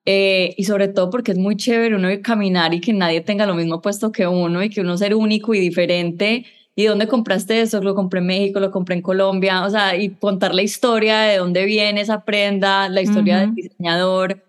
[0.06, 3.54] Eh, y sobre todo porque es muy chévere uno caminar y que nadie tenga lo
[3.54, 6.46] mismo puesto que uno y que uno ser único y diferente.
[6.74, 7.82] ¿Y dónde compraste eso?
[7.82, 9.64] Lo compré en México, lo compré en Colombia.
[9.66, 14.42] O sea, y contar la historia de dónde viene esa prenda, la historia del diseñador.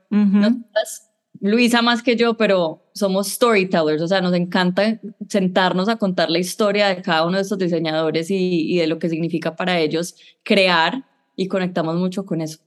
[1.41, 6.37] Luisa más que yo, pero somos storytellers, o sea, nos encanta sentarnos a contar la
[6.37, 10.15] historia de cada uno de estos diseñadores y, y de lo que significa para ellos
[10.43, 11.03] crear
[11.35, 12.59] y conectamos mucho con eso.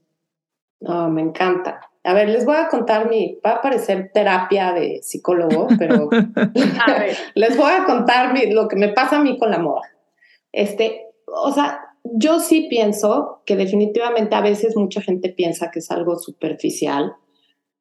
[0.79, 1.81] No, me encanta.
[2.03, 6.09] A ver, les voy a contar mi, va a parecer terapia de psicólogo, pero
[7.35, 9.81] les voy a contar mi, lo que me pasa a mí con la moda.
[10.51, 15.89] Este, o sea, yo sí pienso que definitivamente a veces mucha gente piensa que es
[15.89, 17.15] algo superficial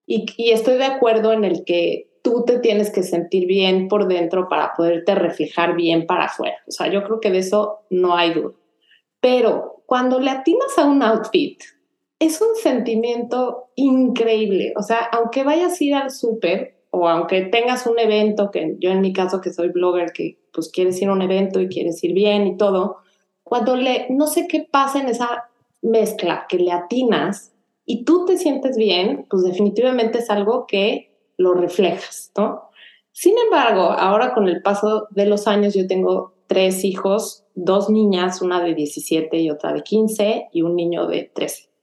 [0.06, 4.08] y, y estoy de acuerdo en el que tú te tienes que sentir bien por
[4.08, 6.56] dentro para poderte reflejar bien para afuera.
[6.66, 8.54] O sea, yo creo que de eso no hay duda.
[9.20, 11.60] Pero cuando le atinas a un outfit,
[12.26, 14.72] es un sentimiento increíble.
[14.76, 18.90] O sea, aunque vayas a ir al súper o aunque tengas un evento, que yo
[18.90, 22.02] en mi caso que soy blogger, que pues quieres ir a un evento y quieres
[22.04, 22.98] ir bien y todo,
[23.42, 25.50] cuando le, no sé qué pasa en esa
[25.82, 27.52] mezcla, que le atinas
[27.84, 32.70] y tú te sientes bien, pues definitivamente es algo que lo reflejas, ¿no?
[33.12, 38.40] Sin embargo, ahora con el paso de los años, yo tengo tres hijos, dos niñas,
[38.40, 41.73] una de 17 y otra de 15 y un niño de 13.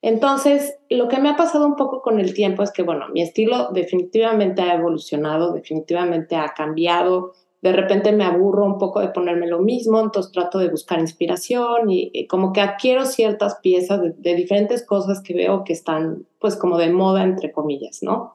[0.00, 3.20] Entonces, lo que me ha pasado un poco con el tiempo es que, bueno, mi
[3.20, 7.32] estilo definitivamente ha evolucionado, definitivamente ha cambiado.
[7.62, 11.90] De repente me aburro un poco de ponerme lo mismo, entonces trato de buscar inspiración
[11.90, 16.54] y, como que adquiero ciertas piezas de, de, diferentes cosas que veo que están, pues,
[16.54, 18.34] como de moda, entre comillas, ¿no?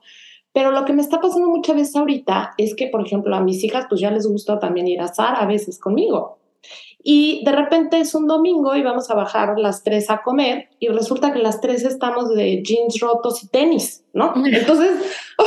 [0.52, 3.63] Pero lo que me está pasando muchas veces ahorita es que, por ejemplo, a mis
[3.63, 6.38] hijas, pues ya les gusta también ir a Zara a veces conmigo.
[7.04, 10.88] Y de repente es un domingo y vamos a bajar las tres a comer y
[10.88, 14.34] resulta que las tres estamos de jeans rotos y tenis, ¿no?
[14.46, 14.92] Entonces,
[15.38, 15.44] o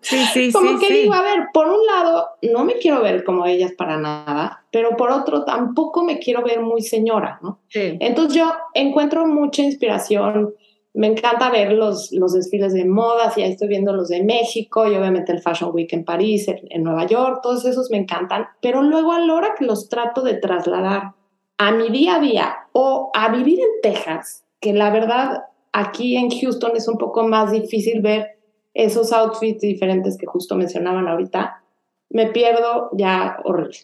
[0.00, 3.44] sea, sí, como que digo, a ver, por un lado, no me quiero ver como
[3.44, 7.60] ellas para nada, pero por otro, tampoco me quiero ver muy señora, ¿no?
[7.74, 10.54] Entonces yo encuentro mucha inspiración
[10.94, 14.96] me encanta ver los, los desfiles de modas, ya estoy viendo los de México y
[14.96, 19.12] obviamente el Fashion Week en París, en, Nueva York, todos esos me encantan, pero luego
[19.12, 21.12] a la hora que los trato de trasladar
[21.58, 26.30] a mi día a día o a vivir en Texas, que la verdad aquí en
[26.30, 28.38] Houston es un poco más difícil ver
[28.74, 31.62] esos outfits diferentes que justo mencionaban ahorita,
[32.10, 33.78] me pierdo ya horrible.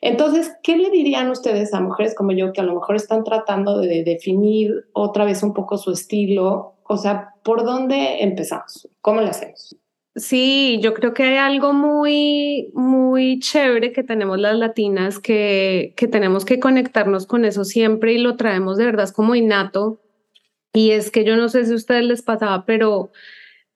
[0.00, 3.78] Entonces, ¿qué le dirían ustedes a mujeres como yo que a lo mejor están tratando
[3.78, 6.76] de definir otra vez un poco su estilo?
[6.84, 8.88] O sea, ¿por dónde empezamos?
[9.00, 9.76] ¿Cómo le hacemos?
[10.16, 16.08] Sí, yo creo que hay algo muy, muy chévere que tenemos las latinas, que, que
[16.08, 20.00] tenemos que conectarnos con eso siempre y lo traemos de verdad como innato.
[20.72, 23.12] Y es que yo no sé si a ustedes les pasaba, pero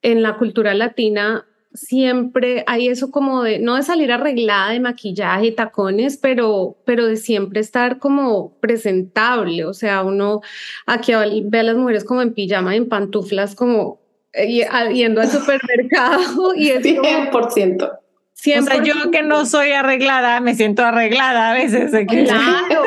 [0.03, 5.47] en la cultura latina siempre hay eso como de, no de salir arreglada de maquillaje
[5.47, 9.65] y tacones, pero, pero de siempre estar como presentable.
[9.65, 10.41] O sea, uno
[10.87, 11.13] aquí
[11.45, 14.01] ve a las mujeres como en pijama, en pantuflas, como
[14.33, 17.99] eh, yendo al supermercado y es 100%.
[18.45, 21.91] Siempre yo que no soy arreglada, me siento arreglada a veces.
[22.07, 22.83] Claro.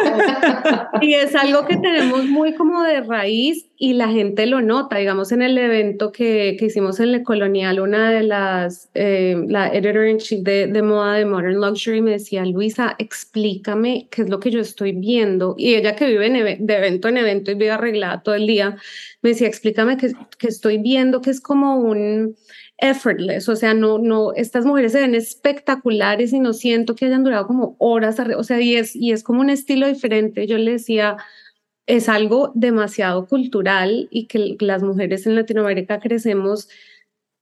[1.01, 4.97] y es algo que tenemos muy como de raíz y la gente lo nota.
[4.97, 9.69] Digamos, en el evento que, que hicimos en Le Colonial, una de las, eh, la
[9.69, 14.29] editor in chief de, de, moda de Modern Luxury me decía, Luisa, explícame qué es
[14.29, 15.55] lo que yo estoy viendo.
[15.57, 18.77] Y ella que vive de evento en evento y vive arreglada todo el día,
[19.23, 22.35] me decía, explícame qué, qué estoy viendo, que es como un
[22.77, 27.23] effortless, o sea, no, no, estas mujeres se ven espectaculares y no siento que hayan
[27.23, 30.45] durado como horas, o sea, y es, y es como un estilo diferente.
[30.45, 31.17] Yo le decía,
[31.87, 36.69] es algo demasiado cultural y que las mujeres en Latinoamérica crecemos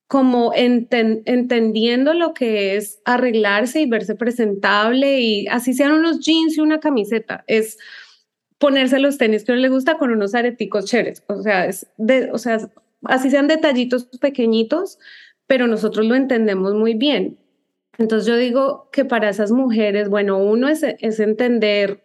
[0.08, 6.62] como entendiendo lo que es arreglarse y verse presentable y así sean unos jeans y
[6.62, 7.80] una camiseta, es
[8.60, 12.30] ponerse los tenis que no le gusta con unos areticos chéveres, o sea, es de,
[12.32, 12.70] o sea,
[13.04, 15.00] así sean detallitos pequeñitos,
[15.48, 17.38] pero nosotros lo entendemos muy bien.
[17.98, 22.04] Entonces yo digo que para esas mujeres, bueno, uno es, entender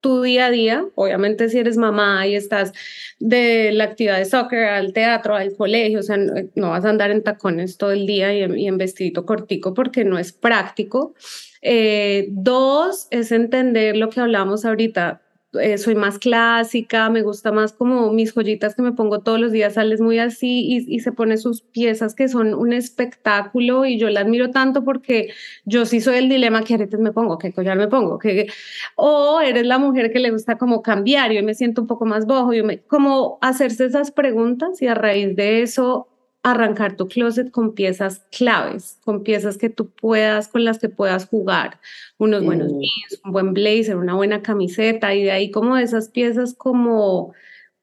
[0.00, 0.86] tu día a día.
[0.94, 2.72] Obviamente si eres mamá y estás
[3.18, 7.10] de la actividad de soccer al teatro, al colegio, o sea, no, vas a andar
[7.10, 11.14] en tacones todo el día y en, y en vestidito cortico porque no es práctico.
[11.62, 15.22] Eh, dos es entender lo que hablamos ahorita.
[15.60, 19.52] Eh, soy más clásica, me gusta más como mis joyitas que me pongo todos los
[19.52, 24.10] días, sales muy así y, se pone sus piezas que son un espectáculo y yo
[24.10, 25.30] la admiro tanto porque
[25.64, 27.38] yo sí soy el dilema, ¿qué aretes me pongo?
[27.38, 28.18] ¿Qué collar me pongo?
[28.18, 28.48] ¿Qué?
[28.96, 32.26] O eres la mujer que le gusta como cambiar, yo me siento un poco más
[32.26, 36.08] bojo, yo me, como hacerse esas preguntas y a raíz de eso
[36.42, 41.26] arrancar tu closet con piezas claves, con piezas que tú puedas, con las que puedas
[41.26, 41.80] jugar,
[42.18, 42.78] unos buenos mm.
[42.78, 47.32] jeans, un buen blazer, una buena camiseta y de ahí como esas piezas como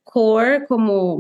[0.04, 1.20] core, como,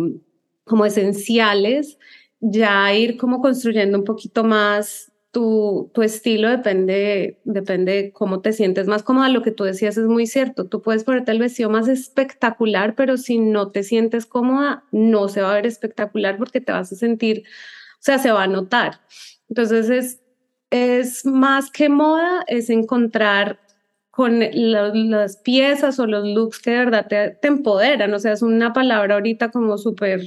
[0.63, 1.99] como esenciales,
[2.39, 8.87] ya ir como construyendo un poquito más tu, estilo depende, depende de cómo te sientes
[8.87, 9.27] más cómoda.
[9.27, 10.69] Lo que tú decías es muy cierto.
[10.69, 15.41] Tú puedes ponerte el vestido más espectacular, pero si no te sientes cómoda, no se
[15.41, 17.43] va a ver espectacular porque te vas a sentir,
[17.95, 19.01] o sea, se va a notar.
[19.49, 20.21] Entonces es,
[20.69, 23.59] es más que moda, es encontrar
[24.11, 28.13] con las piezas o los looks que de verdad te, te empoderan.
[28.13, 30.21] O sea, es una palabra ahorita como súper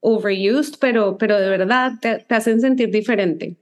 [0.00, 3.58] overused, pero, pero de verdad te, te hacen sentir diferente.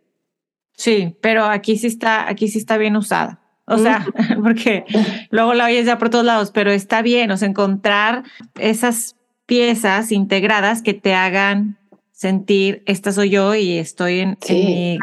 [0.77, 3.41] Sí, pero aquí sí está, aquí sí está bien usada.
[3.67, 4.05] O sea,
[4.43, 4.85] porque
[5.31, 8.25] luego la oyes ya por todos lados, pero está bien, o sea, encontrar
[8.59, 11.79] esas piezas integradas que te hagan
[12.13, 14.99] sentir, esta soy yo y estoy en, mi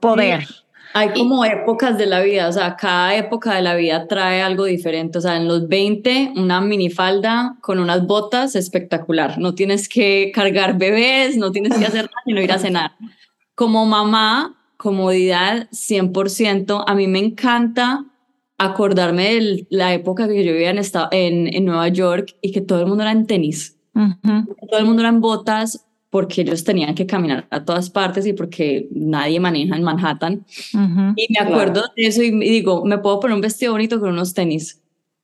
[0.00, 0.46] poder.
[0.96, 4.64] Hay como épocas de la vida, o sea, cada época de la vida trae algo
[4.64, 5.18] diferente.
[5.18, 9.36] O sea, en los 20, una minifalda con unas botas espectacular.
[9.38, 12.92] No tienes que cargar bebés, no tienes que hacer nada, sino ir a cenar.
[13.56, 16.84] Como mamá, comodidad 100%.
[16.86, 18.04] A mí me encanta
[18.58, 20.78] acordarme de la época que yo vivía en,
[21.10, 23.78] en, en Nueva York y que todo el mundo era en tenis.
[23.94, 28.34] Todo el mundo era en botas porque ellos tenían que caminar a todas partes y
[28.34, 30.44] porque nadie maneja en Manhattan.
[31.16, 34.34] Y me acuerdo de eso y digo, me puedo poner un vestido bonito con unos
[34.34, 34.82] tenis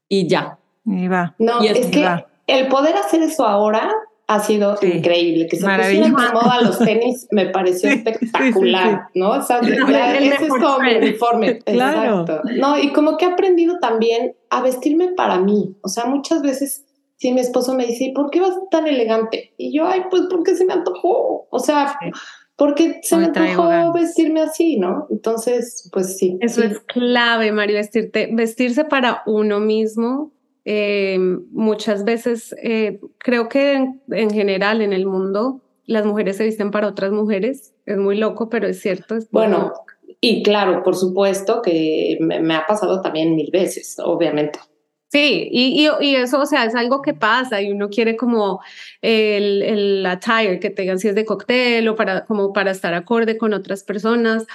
[0.08, 0.58] y ya.
[0.86, 1.34] Y va.
[1.38, 2.08] No, es, que
[2.46, 3.92] el poder hacer eso ahora
[4.30, 5.48] ha sido increíble.
[5.48, 9.30] Que se pusieran de moda los tenis me pareció espectacular, ¿no?
[9.30, 11.58] O sea, ese es como mi uniforme.
[11.70, 12.20] Claro.
[12.20, 12.48] Exacto.
[12.56, 15.76] No, y como que he aprendido también a vestirme para mí.
[15.82, 16.84] O sea, muchas veces
[17.16, 19.52] si mi esposo me dice, ¿por qué vas tan elegante?
[19.56, 21.48] Y yo, ay, pues porque se me antojó.
[21.50, 21.98] O sea,
[22.56, 25.06] porque se me antojó vestirme así, ¿no?
[25.10, 26.38] Entonces, pues sí.
[26.40, 30.32] Eso es clave, Mario, vestirte, vestirse para uno mismo
[30.72, 31.18] eh,
[31.50, 36.86] muchas veces eh, creo que en, general en el mundo las mujeres se visten para
[36.86, 37.74] otras mujeres.
[37.86, 39.16] Es muy loco, pero es cierto.
[39.32, 39.72] bueno,
[40.20, 44.60] y claro, por supuesto que me, ha pasado también mil veces, obviamente.
[45.08, 48.60] Sí, y, y, eso, o sea, es algo que pasa y uno quiere como
[49.02, 53.36] el, el attire que tengan si es de cóctel o para, como para estar acorde
[53.36, 54.46] con otras personas,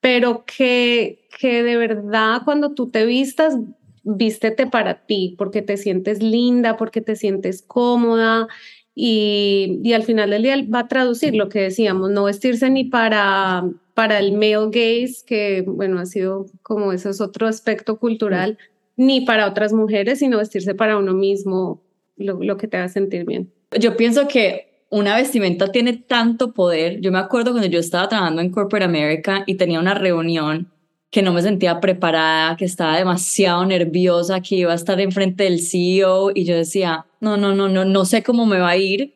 [0.00, 3.56] pero que, que de verdad cuando tú te vistas
[4.06, 8.46] vístete para ti, porque te sientes linda, porque te sientes cómoda
[8.94, 12.84] y, y, al final del día va a traducir lo que decíamos, no vestirse ni
[12.84, 18.56] para, para el male gaze, que bueno, ha sido como ese es otro aspecto cultural,
[18.96, 21.82] ni para otras mujeres, sino vestirse para uno mismo,
[22.16, 23.52] lo, lo que te haga sentir bien.
[23.78, 27.00] Yo pienso que una vestimenta tiene tanto poder.
[27.00, 30.72] Yo me acuerdo cuando yo estaba trabajando en Corporate America y tenía una reunión
[31.10, 35.60] que no me sentía preparada, que estaba demasiado nerviosa, que iba a estar enfrente del
[35.60, 39.14] CEO y yo decía, no, no, no, no, no sé cómo me va a ir.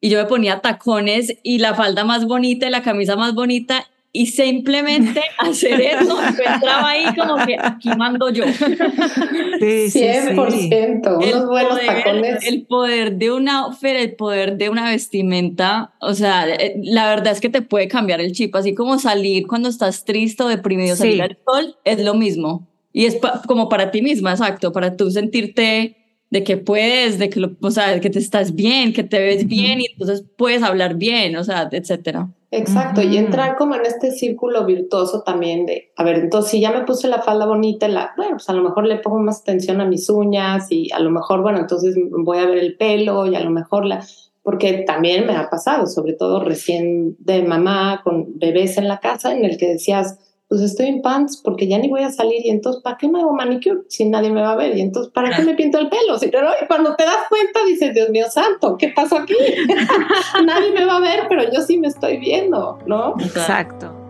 [0.00, 3.86] Y yo me ponía tacones y la falda más bonita y la camisa más bonita
[4.14, 8.44] y simplemente hacer eso, entraba ahí como que aquí mando yo.
[8.44, 12.46] Sí, 100%, unos buenos tacones.
[12.46, 17.32] El poder de un outfit, el poder de una vestimenta, o sea, eh, la verdad
[17.32, 20.94] es que te puede cambiar el chip, así como salir cuando estás triste o deprimido,
[20.94, 22.68] salir al sol, es lo mismo.
[22.92, 26.01] Y es como para ti misma, exacto, para tú sentirte
[26.32, 29.46] de que puedes, de que, lo, o sea, que te estás bien, que te ves
[29.46, 32.30] bien y entonces puedes hablar bien, o sea, etcétera.
[32.50, 36.72] Exacto, y entrar como en este círculo virtuoso también de, a ver, entonces si ya
[36.72, 39.82] me puse la falda bonita, la, bueno, pues a lo mejor le pongo más atención
[39.82, 43.34] a mis uñas y a lo mejor, bueno, entonces voy a ver el pelo y
[43.34, 44.02] a lo mejor la,
[44.42, 49.36] porque también me ha pasado, sobre todo recién de mamá con bebés en la casa,
[49.36, 50.18] en el que decías,
[50.52, 53.20] pues estoy en pants porque ya ni voy a salir y entonces, ¿para qué me
[53.20, 54.76] hago manicure si nadie me va a ver?
[54.76, 56.18] Y entonces, ¿para qué me pinto el pelo?
[56.22, 59.32] y cuando te das cuenta dices, Dios mío santo, ¿qué pasó aquí?
[60.44, 63.14] nadie me va a ver, pero yo sí me estoy viendo, ¿no?
[63.18, 64.01] Exacto.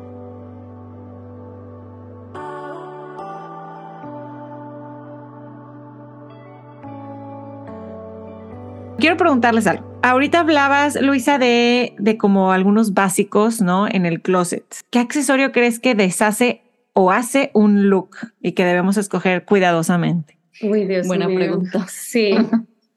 [8.99, 9.99] Quiero preguntarles algo.
[10.03, 13.87] Ahorita hablabas, Luisa, de, de como algunos básicos, ¿no?
[13.89, 14.65] En el closet.
[14.91, 16.63] ¿Qué accesorio crees que deshace
[16.93, 20.39] o hace un look y que debemos escoger cuidadosamente?
[20.63, 21.37] Uy, Dios Buena mío.
[21.37, 21.87] pregunta.
[21.89, 22.35] Sí.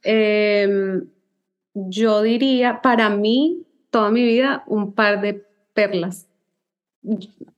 [0.07, 1.07] Em,
[1.73, 5.43] yo diría, para mí, toda mi vida, un par de
[5.73, 6.27] perlas.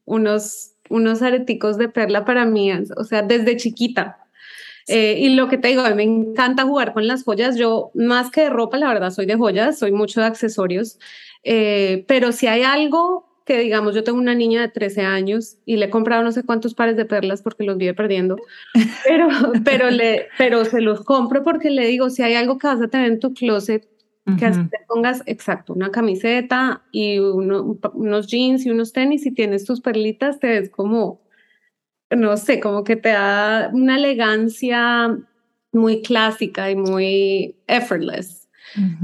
[0.06, 4.27] Unos, unos areticos de perla para mí, o sea, desde chiquita.
[4.88, 7.58] Eh, y lo que te digo, a mí me encanta jugar con las joyas.
[7.58, 10.98] Yo, más que de ropa, la verdad, soy de joyas, soy mucho de accesorios.
[11.44, 15.78] Eh, pero si hay algo que, digamos, yo tengo una niña de 13 años y
[15.78, 18.36] le he comprado no sé cuántos pares de perlas porque los vive perdiendo,
[19.08, 19.30] pero,
[19.64, 22.90] pero, le, pero se los compro porque le digo, si hay algo que vas a
[22.90, 23.88] tener en tu closet,
[24.38, 24.70] que así Ujú.
[24.70, 29.80] te pongas, exacto, una camiseta y uno- unos jeans y unos tenis y tienes tus
[29.80, 31.22] perlitas, te ves como,
[32.16, 35.18] no sé, como que te da una elegancia
[35.72, 38.48] muy clásica y muy effortless.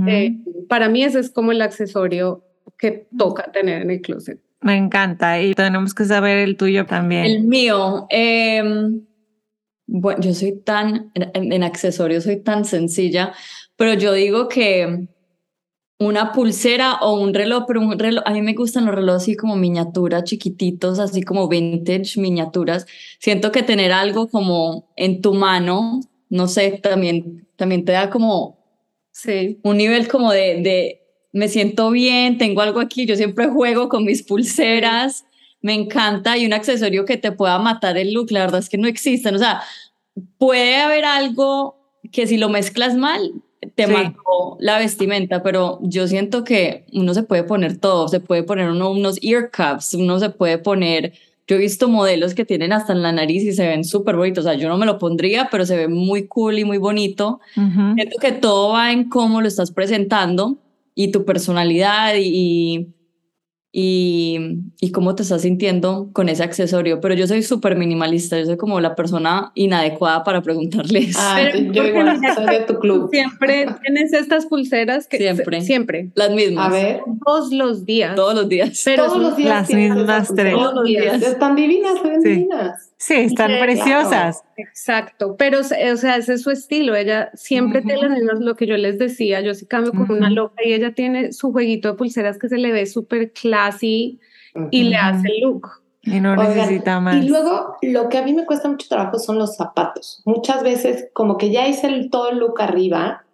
[0.08, 0.38] Eh,
[0.68, 2.44] para mí ese es como el accesorio
[2.78, 4.40] que toca tener en el closet.
[4.62, 7.26] Me encanta y tenemos que saber el tuyo también.
[7.26, 9.02] El mío, em,
[9.88, 13.34] bueno, yo soy tan, en, en accesorios soy tan sencilla,
[13.76, 15.08] pero yo digo que
[16.08, 19.36] una pulsera o un reloj, pero un reloj, a mí me gustan los relojes así
[19.36, 22.86] como miniaturas, chiquititos, así como vintage, miniaturas.
[23.20, 26.00] Siento que tener algo como en tu mano,
[26.30, 28.58] no sé, también, también te da como
[29.12, 29.60] Sí.
[29.64, 31.02] un nivel como de, de
[31.32, 35.26] me siento bien, tengo algo aquí, yo siempre juego con mis pulseras,
[35.62, 38.78] me encanta y un accesorio que te pueda matar el look, la verdad es que
[38.78, 39.62] no existen, o sea,
[40.38, 41.78] puede haber algo
[42.12, 43.34] que si lo mezclas mal
[43.76, 43.92] te Sí.
[43.94, 48.70] mató la vestimenta, pero yo siento que uno se puede poner todo, se puede poner
[48.70, 51.14] uno, unos ear cuffs, uno se puede poner,
[51.48, 54.46] yo he visto modelos que tienen hasta en la nariz y se ven súper bonitos,
[54.46, 57.40] o sea, yo no me lo pondría, pero se ve muy cool y muy bonito.
[57.58, 57.94] Ujú.
[57.96, 60.58] Siento que todo va en cómo lo estás presentando
[60.96, 62.88] y tu personalidad y, y,
[63.76, 67.02] y cómo te estás sintiendo con ese accesorio.
[67.02, 71.16] Pero yo soy súper minimalista, yo soy como la persona inadecuada para preguntarles.
[71.20, 73.10] Ah, Pero yo igual, soy de tu club.
[73.12, 75.62] Siempre tienes estas pulseras que Siempre.
[75.62, 76.68] siempre, Las mismas.
[76.68, 78.16] A ver, todos los días.
[78.16, 78.82] Todos los días.
[78.86, 80.54] pero todos los días las mismas tres.
[80.54, 81.22] Todos los días.
[81.22, 82.30] Están divinas, Sí.
[82.30, 82.90] divinas.
[83.06, 84.46] Sí, están preciosas.
[84.56, 88.66] Exacto, pero o sea, ese es su estilo, ella siempre tiene las mismas, lo que
[88.66, 91.94] yo les decía, yo sí cambio con una loca y ella tiene su jueguito de
[91.96, 94.22] pulseras que se le ve súper classy
[94.72, 95.68] y le hace el look.
[96.04, 97.18] Y no Oigan, necesita más.
[97.18, 100.22] Y luego, lo que a mí me cuesta mucho trabajo son los zapatos.
[100.24, 103.26] Muchas veces, como que ya hice el, todo el look arriba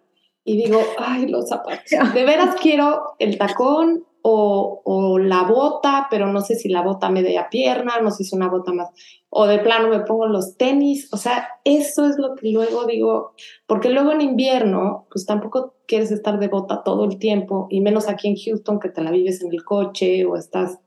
[0.42, 1.84] y digo, ay, los zapatos.
[2.14, 7.10] De veras quiero el tacón o, o la bota, pero no sé si la bota
[7.10, 8.90] me dé a pierna, no sé si una bota más.
[9.28, 11.08] O de plano me pongo los tenis.
[11.12, 13.34] O sea, eso es lo que luego digo,
[13.66, 18.08] porque luego en invierno, pues tampoco quieres estar de bota todo el tiempo, y menos
[18.08, 20.78] aquí en Houston que te la vives en el coche o estás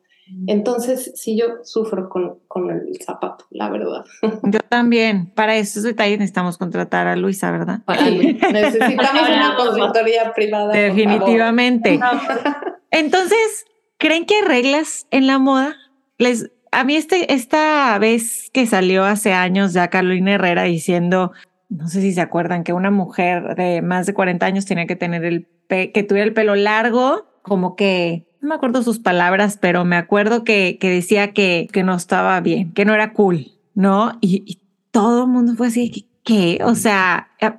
[0.47, 4.05] entonces, sí, yo sufro con, con el zapato, la verdad.
[4.43, 5.31] Yo también.
[5.36, 7.81] Para esos detalles necesitamos contratar a Luisa, ¿verdad?
[8.09, 8.38] Luis.
[8.51, 10.73] Necesitamos una consultoría privada.
[10.73, 11.99] Definitivamente.
[12.93, 13.65] Entonces,
[13.97, 15.75] ¿creen que hay reglas en la moda?
[16.19, 21.31] Les, a mí este, esta vez que salió hace años ya Carolina Herrera diciendo,
[21.69, 24.95] no sé si se acuerdan, que una mujer de más de 40 años tenía que
[24.95, 29.85] tener el que tuviera el pelo largo, como que, no me acuerdo sus palabras, pero
[29.85, 34.19] me acuerdo que, que decía que, que no estaba bien, que no era cool, ¿no?
[34.21, 34.59] Y,
[34.91, 36.59] todo el mundo fue así, qué?
[36.63, 37.53] O sea, eh,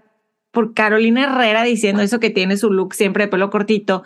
[0.53, 4.05] por Carolina Herrera diciendo eso que tiene su look siempre de pelo cortito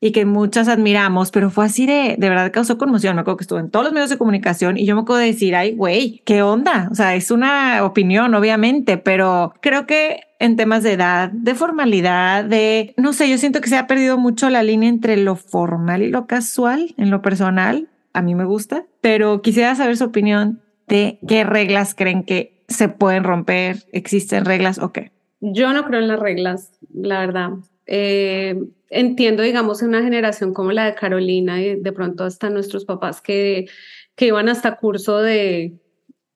[0.00, 3.16] y que muchas admiramos, pero fue así de, de verdad causó conmoción.
[3.16, 5.26] Me acuerdo que estuvo en todos los medios de comunicación y yo me acuerdo de
[5.26, 6.88] decir, ay, güey, ¿qué onda?
[6.90, 12.44] O sea, es una opinión, obviamente, pero creo que en temas de edad, de formalidad,
[12.44, 16.02] de, no sé, yo siento que se ha perdido mucho la línea entre lo formal
[16.02, 17.88] y lo casual en lo personal.
[18.12, 22.88] A mí me gusta, pero quisiera saber su opinión de qué reglas creen que se
[22.88, 25.10] pueden romper, existen reglas o qué.
[25.40, 27.50] Yo no creo en las reglas, la verdad.
[27.86, 28.60] Eh,
[28.90, 33.20] entiendo, digamos, en una generación como la de Carolina y de pronto hasta nuestros papás
[33.20, 33.66] que,
[34.14, 35.74] que iban hasta curso de,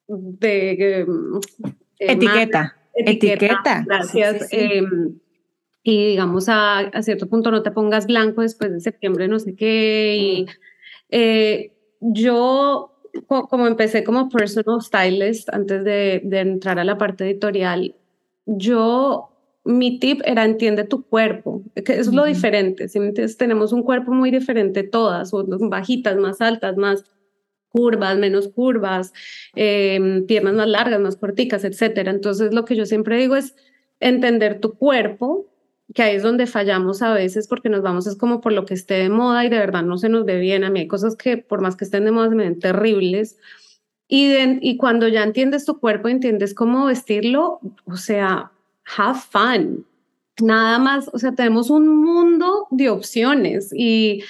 [0.07, 1.07] de eh,
[1.99, 2.77] eh, Etiqueta.
[2.95, 3.85] Etiqueta.
[3.87, 4.33] Gracias.
[4.33, 4.57] Sí, sí, sí.
[4.57, 4.83] eh,
[5.85, 9.57] y digamos, a, a cierto punto no te pongas blanco después de septiembre, no sé
[9.57, 10.17] qué.
[10.17, 10.47] Y
[11.09, 17.25] eh, yo, co- como empecé como personal stylist antes de, de entrar a la parte
[17.25, 17.97] editorial,
[18.47, 19.32] yo,
[19.65, 22.89] mi tip era entiende tu cuerpo, que es lo diferente.
[22.89, 23.37] ¿sí me entiendes?
[23.37, 27.05] Tenemos un cuerpo muy diferente todas, bajitas, más altas, más
[27.69, 29.13] curvas, menos curvas,
[29.55, 32.11] eh, piernas más largas, más corticas, etcétera.
[32.11, 33.55] Entonces, lo que yo siempre digo es
[34.01, 35.47] entender tu cuerpo,
[35.95, 38.75] que ahí es donde fallamos a veces porque nos vamos es como por lo que
[38.75, 40.65] esté de moda y de verdad no se nos ve bien.
[40.65, 43.39] A mí hay cosas que por más que estén de moda se me ven terribles.
[44.09, 48.52] Y, y cuando ya entiendes tu cuerpo, entiendes cómo vestirlo, o sea,
[48.97, 49.87] have fun.
[50.41, 54.23] Nada más, o sea, tenemos un mundo de opciones y,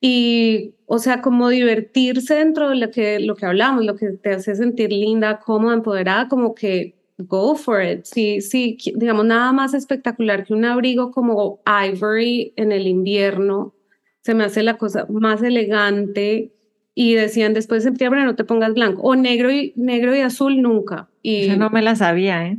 [0.00, 4.32] y o sea, como divertirse dentro de lo que, lo que hablamos, lo que te
[4.32, 8.04] hace sentir linda, cómoda, empoderada, como que go for it.
[8.04, 13.74] Sí, sí, digamos, nada más espectacular que un abrigo como ivory en el invierno.
[14.22, 16.50] Se me hace la cosa más elegante.
[16.96, 20.62] Y decían después de septiembre no te pongas blanco o negro y negro y azul
[20.62, 21.08] nunca.
[21.22, 22.58] Y no me la sabía, ¿eh?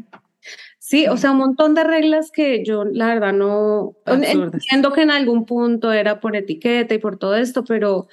[0.87, 5.09] Sí, o sea, un montón de reglas que yo la verdad no entiendo que en
[5.09, 8.07] algún punto era por etiqueta y por todo esto, pero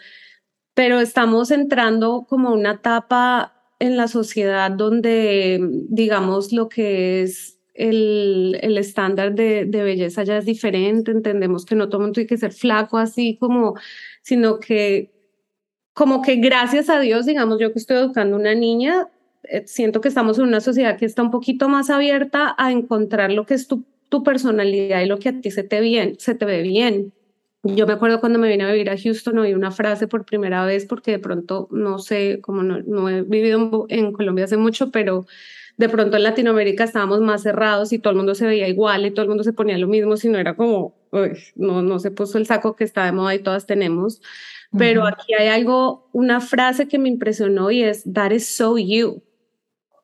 [0.73, 5.61] pero estamos entrando como una etapa en la sociedad donde,
[5.91, 11.75] digamos, lo que es el, el estándar de, de, belleza ya es diferente, entendemos que
[11.75, 13.75] no todo el mundo tiene que ser flaco así como,
[14.23, 15.13] sino que
[15.93, 19.09] como que gracias a Dios, digamos, yo que estoy educando una niña,
[19.67, 23.47] siento que estamos en una sociedad que está un poquito más abierta a encontrar lo
[23.47, 26.45] que es tu, tu personalidad y lo que a ti se te, bien, se te
[26.45, 27.13] ve bien.
[27.65, 30.65] Yo me acuerdo cuando me vine a vivir a Houston, oí una frase por primera
[30.65, 34.91] vez porque de pronto, no sé, como no, no he vivido en, Colombia hace mucho,
[34.91, 35.27] pero
[35.77, 39.13] de pronto en Latinoamérica estábamos más cerrados y todo el mundo se veía igual y
[39.13, 40.95] todo el mundo se ponía lo mismo, sino era como,
[41.55, 44.21] no, no se puso el saco que está de moda y todas tenemos.
[44.77, 49.23] Pero aquí hay algo, una frase que me impresionó y es, that is so you.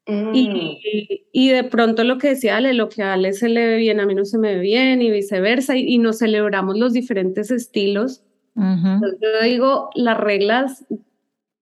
[0.09, 0.35] Mm.
[0.35, 3.77] Y, y, de pronto lo que decía Ale, lo que a Ale se le ve
[3.77, 6.95] bien, a mí no se me ve bien y viceversa, y, y nos celebramos los
[6.95, 8.23] diferentes estilos.
[8.57, 10.87] yo digo, las reglas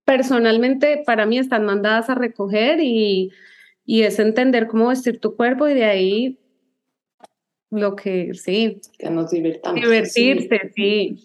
[0.04, 3.32] personalmente para mí están mandadas a recoger y,
[3.84, 6.38] y es entender cómo vestir tu cuerpo y de ahí
[7.70, 8.80] lo que sí.
[8.96, 9.80] Que nos divirtamos.
[9.80, 11.24] Divertirse, sí.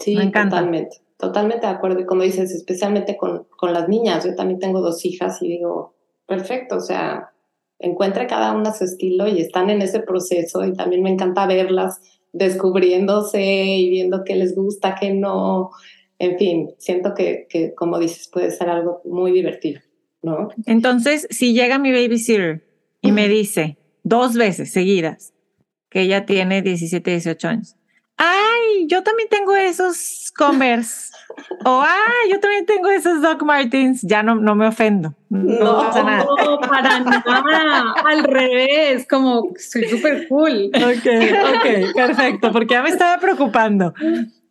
[0.00, 0.56] Sí, Me encanta.
[0.56, 0.96] totalmente.
[1.16, 2.00] Totalmente de acuerdo.
[2.00, 4.24] Y como dices, especialmente con, con las niñas.
[4.24, 5.94] Yo también tengo dos hijas y digo,
[6.30, 7.32] perfecto, o sea,
[7.80, 12.00] encuentra cada una su estilo y están en ese proceso y también me encanta verlas
[12.32, 15.70] descubriéndose y viendo qué les gusta, qué no.
[16.20, 19.80] En fin, siento que, que como dices, puede ser algo muy divertido,
[20.22, 20.50] ¿no?
[20.66, 22.64] Entonces, si llega mi babysitter
[23.00, 25.32] y me dice dos veces seguidas
[25.88, 27.74] que ella tiene 17, 18 años,
[28.16, 31.10] ay, yo también tengo esos Converse.
[31.64, 34.02] O ay, yo también tengo esos Doc Martins.
[34.02, 35.14] Ya no, no me ofendo.
[35.28, 36.24] No, pasa nada.
[36.24, 36.98] No, para
[37.42, 37.94] nada.
[38.04, 40.70] Al revés, como soy súper cool.
[40.74, 41.06] Ok,
[41.54, 43.94] ok, perfecto, porque ya me estaba preocupando.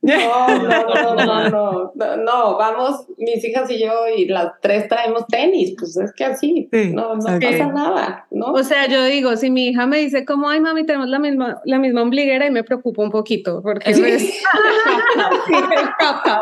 [0.30, 5.26] No, no, no, no, no, no, vamos, mis hijas y yo y las tres traemos
[5.28, 8.54] tenis, pues es que así, no, no pasa nada, ¿no?
[8.54, 11.62] O sea, yo digo, si mi hija me dice como, ay mami, tenemos la misma,
[11.66, 14.04] la misma ombliguera y me preocupa un poquito, porque sí.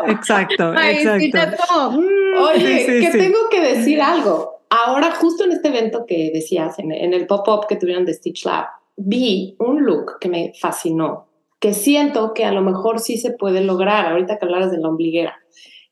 [0.08, 1.92] exacto, exacto.
[1.92, 4.62] Mm, Oye, que tengo que decir algo.
[4.70, 8.44] Ahora, justo en este evento que decías, en, en el pop-up que tuvieron de Stitch
[8.44, 8.66] Lab,
[8.96, 11.27] vi un look que me fascinó
[11.60, 14.88] que siento que a lo mejor sí se puede lograr, ahorita que hablaras de la
[14.88, 15.36] ombliguera,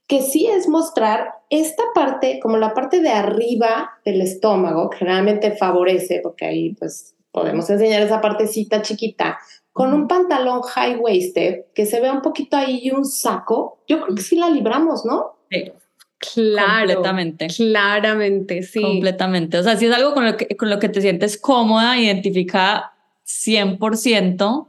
[0.06, 5.56] que sí es mostrar esta parte, como la parte de arriba del estómago, que generalmente
[5.56, 9.38] favorece, porque ahí pues podemos enseñar esa partecita chiquita,
[9.72, 14.00] con un pantalón high waisted, que se vea un poquito ahí y un saco, yo
[14.00, 15.36] creo que sí la libramos, ¿no?
[15.50, 15.70] Sí.
[16.18, 17.48] Claro, completamente.
[17.48, 18.80] Claramente, sí.
[18.80, 19.58] Completamente.
[19.58, 22.94] O sea, si es algo con lo que, con lo que te sientes cómoda, identifica
[23.26, 24.68] 100%,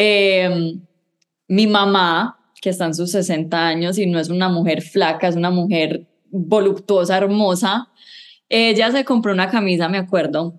[0.00, 0.80] Em,
[1.48, 5.34] mi mamá, que está en sus 60 años y no es una mujer flaca, es
[5.34, 7.88] una mujer voluptuosa, hermosa,
[8.48, 10.54] ella se compró una camisa, me acuerdo,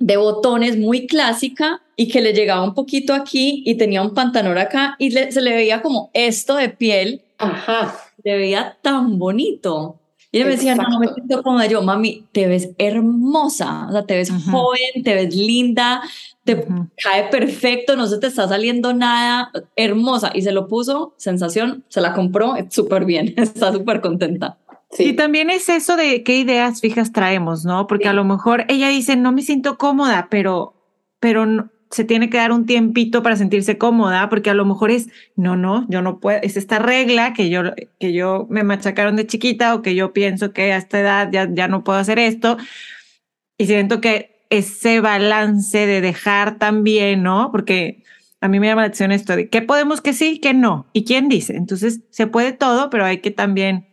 [0.00, 4.58] de botones muy clásica y que le llegaba un poquito aquí y tenía un pantalón
[4.58, 7.22] acá y se le veía como esto de piel.
[7.38, 7.94] Ajá.
[8.20, 10.00] Se veía tan bonito.
[10.32, 13.92] Y ella me decía, no, no me siento como yo, mami, te ves hermosa, o
[13.92, 16.02] sea, te ves joven, te ves linda,
[16.44, 16.66] te
[17.02, 20.32] cae perfecto, no se te está saliendo nada, hermosa.
[20.34, 24.58] Y se lo puso, sensación, se la compró, súper bien, está súper contenta.
[24.90, 25.10] Sí.
[25.10, 27.86] Y también es eso de qué ideas fijas traemos, ¿no?
[27.86, 30.74] Porque a lo mejor ella dice, no me siento cómoda, pero,
[31.18, 35.08] pero se tiene que dar un tiempito para sentirse cómoda, porque a lo mejor es,
[35.36, 37.62] no, no, yo no puedo, es esta regla que yo,
[37.98, 41.48] que yo me machacaron de chiquita o que yo pienso que a esta edad ya,
[41.50, 42.58] ya no puedo hacer esto.
[43.56, 47.50] Y siento que ese balance de dejar también, ¿no?
[47.50, 48.04] Porque
[48.42, 51.04] a mí me llama la atención esto de qué podemos que sí, qué no, y
[51.04, 51.56] quién dice.
[51.56, 53.88] Entonces, se puede todo, pero hay que también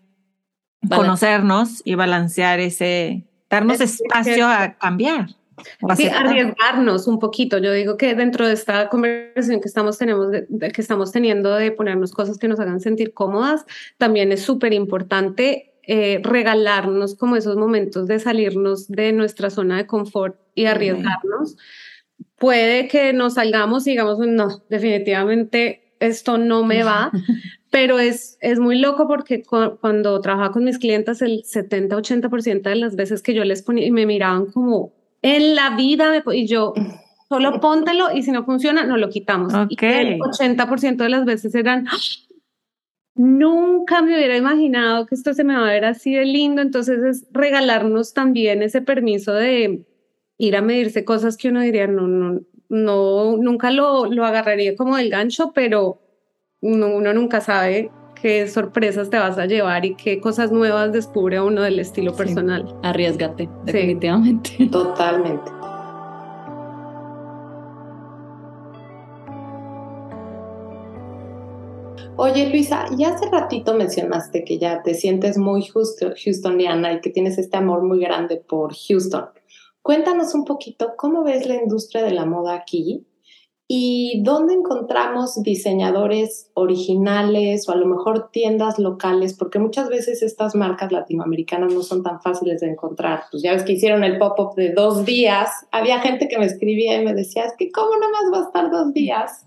[0.89, 5.27] conocernos y balancear ese, darnos espacio a cambiar.
[5.95, 7.57] Sí, arriesgarnos un poquito.
[7.57, 12.11] Yo digo que dentro de esta conversación que estamos, tenemos que estamos teniendo de ponernos
[12.11, 13.65] cosas que nos hagan sentir cómodas,
[13.97, 19.87] también es súper importante eh, regalarnos como esos momentos de salirnos de nuestra zona de
[19.87, 21.57] confort y arriesgarnos.
[22.37, 27.11] Puede que nos salgamos y digamos, no, definitivamente esto no me va,
[27.71, 32.95] pero es, es muy loco porque cuando trabajaba con mis clientes, el 70-80% de las
[32.95, 36.75] veces que yo les ponía y me miraban como, en la vida, y yo,
[37.29, 39.55] solo póntelo y si no funciona, no lo quitamos.
[39.55, 40.13] Okay.
[40.13, 41.87] el 80% de las veces eran,
[43.19, 47.03] nunca me hubiera imaginado que esto se me va a ver así de lindo, entonces
[47.03, 49.85] es regalarnos también ese permiso de
[50.37, 52.39] ir a medirse cosas que uno diría, no, no,
[52.69, 55.99] no nunca lo, lo agarraría como del gancho, pero
[56.61, 57.91] uno, nunca sabe
[58.21, 62.73] qué sorpresas te vas a llevar y qué cosas nuevas descubre uno del estilo personal.
[62.83, 64.69] Arriesgate, definitivamente.
[64.71, 65.58] Totalmente.
[72.21, 77.37] Oye, Luisa, ya hace ratito mencionaste que ya te sientes muy houstoniana y que tienes
[77.37, 79.27] este amor muy grande por Houston.
[79.81, 83.07] Cuéntanos un poquito cómo ves la industria de la moda aquí
[83.69, 90.55] y dónde encontramos diseñadores originales o a lo mejor tiendas locales, porque muchas veces estas
[90.55, 93.23] marcas latinoamericanas no son tan fáciles de encontrar.
[93.31, 97.01] Pues ya ves que hicieron el pop-up de dos días, había gente que me escribía
[97.01, 99.45] y me decía, es que cómo nada más va a estar dos días.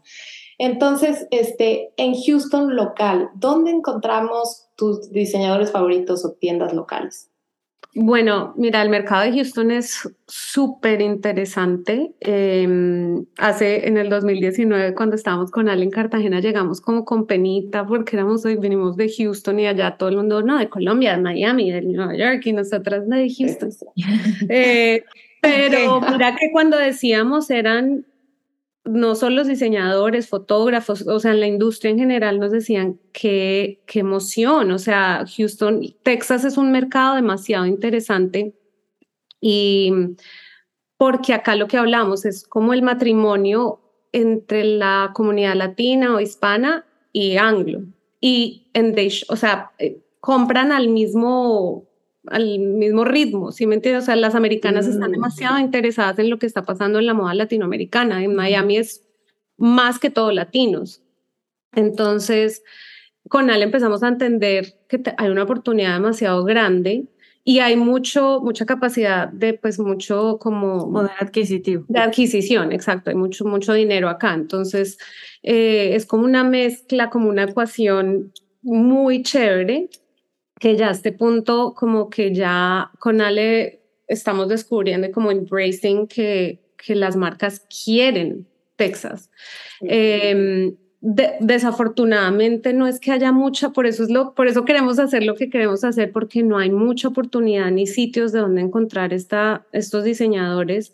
[0.65, 7.29] Entonces, este, en Houston local, ¿dónde encontramos tus diseñadores favoritos o tiendas locales?
[7.97, 12.13] Bueno, mira, el mercado de Houston es súper interesante.
[12.21, 17.85] Em, hace en el 2019, cuando estábamos con Ale en Cartagena, llegamos como con penita
[17.85, 21.23] porque éramos hoy, venimos de Houston y allá todo el mundo, no, de Colombia, de
[21.23, 23.71] Miami, de Nueva York y nosotras de Houston.
[24.49, 25.03] Eh,
[25.43, 28.07] pero mira que cuando decíamos eran
[28.85, 33.83] no solo los diseñadores, fotógrafos, o sea, en la industria en general nos decían qué,
[33.87, 38.55] qué emoción, o sea, Houston, Texas es un mercado demasiado interesante
[39.41, 39.93] y
[40.97, 43.80] porque acá lo que hablamos es como el matrimonio
[44.12, 47.83] entre la comunidad latina o hispana y anglo.
[48.20, 48.95] Y en
[49.28, 51.89] o sea, eh, compran al mismo
[52.27, 54.05] al mismo ritmo, ¿sí me entiendes?
[54.05, 55.14] O sea, las americanas están mm.
[55.14, 58.23] demasiado interesadas en lo que está pasando en la moda latinoamericana.
[58.23, 59.03] En Miami es
[59.57, 61.03] más que todo latinos.
[61.75, 62.62] Entonces,
[63.29, 67.07] con Ale empezamos a entender que hay una oportunidad demasiado grande
[67.45, 70.93] y hay mucho, mucha capacidad de, pues, mucho como...
[70.93, 71.85] Poder adquisitivo.
[71.89, 73.11] De adquisición, exacto.
[73.11, 74.33] Hay mucho, mucho dinero acá.
[74.35, 74.97] Entonces,
[75.43, 79.89] eh, es como una mezcla, como una ecuación muy chévere
[80.63, 86.61] que ya a este punto como que ya con Ale estamos descubriendo como embracing que,
[86.77, 88.47] que las marcas quieren
[88.77, 89.29] Texas.
[89.81, 95.25] Em, desafortunadamente no es que haya mucha, por eso, es lo, por eso queremos hacer
[95.25, 99.67] lo que queremos hacer, porque no hay mucha oportunidad ni sitios de donde encontrar esta,
[99.73, 100.93] estos diseñadores.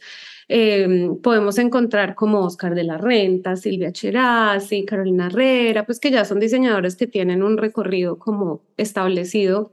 [0.51, 6.25] Em, podemos encontrar como Oscar de la Renta, Silvia Cherasi, Carolina Herrera, pues que ya
[6.25, 9.73] son diseñadores que tienen un recorrido como establecido,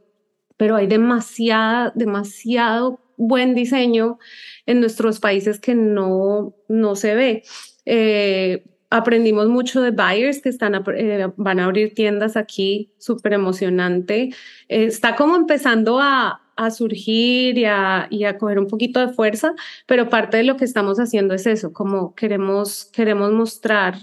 [0.58, 4.20] pero hay demasiada, demasiado buen diseño
[4.66, 7.44] en nuestros países que no, no se ve.
[7.86, 14.32] Eh, aprendimos mucho de buyers que están eh, van a abrir tiendas aquí, súper emocionante.
[14.68, 19.54] está como empezando a, a surgir y a, y a coger un poquito de fuerza,
[19.86, 23.96] pero parte de lo que estamos haciendo es eso, como queremos, queremos mostrar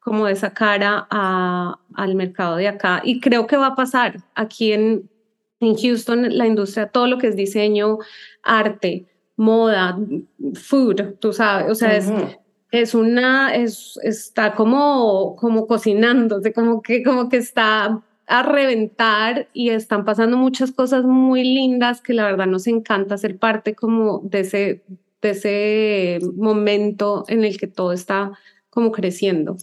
[0.00, 3.00] como esa cara a, al mercado de acá.
[3.04, 5.08] Y creo que va a pasar aquí en,
[5.60, 7.98] en Houston, la industria, todo lo que es diseño,
[8.42, 9.98] arte, moda,
[10.54, 12.12] food, tú sabes, o sea, es,
[12.70, 19.70] es una, es, está como, como cocinándose, como que, como que está a reventar y
[19.70, 24.40] están pasando muchas cosas muy lindas que la verdad nos encanta ser parte como de
[24.40, 24.82] ese,
[25.20, 28.32] de ese momento en el que todo está
[28.70, 29.56] como creciendo.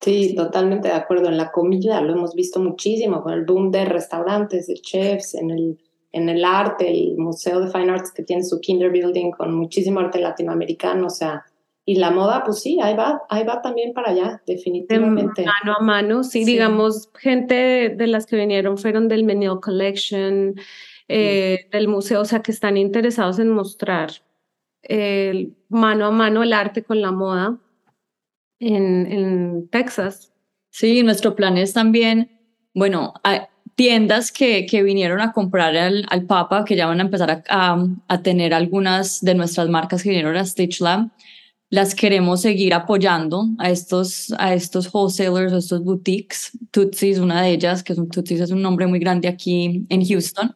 [0.00, 1.28] Sí, totalmente de acuerdo.
[1.28, 5.50] En la comida lo hemos visto muchísimo con el boom de restaurantes, de chefs, en
[5.50, 5.78] el,
[6.12, 10.00] en el arte, el Museo de Fine Arts que tiene su Kinder Building con muchísimo
[10.00, 11.06] arte latinoamericano.
[11.06, 11.44] O sea,
[11.84, 15.44] y la moda, pues sí, ahí va, ahí va también para allá, definitivamente.
[15.44, 20.54] mano a mano, sí, digamos, gente de, las que vinieron fueron del Menil Collection,
[21.08, 24.10] eh, del museo, o sea, que están interesados en mostrar
[24.82, 27.58] el mano a mano el arte con la moda
[28.58, 30.32] en, en Texas.
[30.70, 32.30] Sí, nuestro plan es también,
[32.74, 33.14] bueno,
[33.74, 37.86] tiendas que, que vinieron a comprar al, al, Papa, que ya van a empezar a,
[38.08, 41.08] a, tener algunas de nuestras marcas que vinieron a Stitch Lab,
[41.70, 46.50] las queremos seguir apoyando a estos, a estos wholesalers, a estos boutiques.
[46.72, 50.54] Tutsis, una de ellas, que es un, es un nombre muy grande aquí en Houston.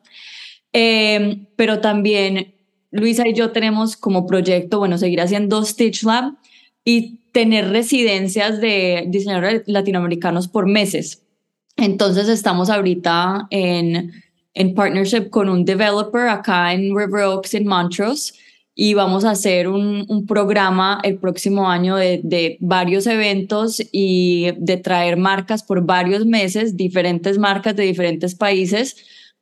[0.73, 2.55] Eh, pero también
[2.91, 6.35] Luisa y yo tenemos como proyecto, bueno, seguir haciendo Stitch Lab
[6.85, 11.23] y tener residencias de diseñadores latinoamericanos por meses.
[11.77, 14.13] Entonces estamos ahorita en,
[14.55, 18.35] en partnership con un developer acá en River Oaks, en Montrose,
[18.75, 24.51] y vamos a hacer un, un programa el próximo año de, de, varios eventos y
[24.59, 28.97] de traer marcas por varios meses, diferentes marcas de diferentes países,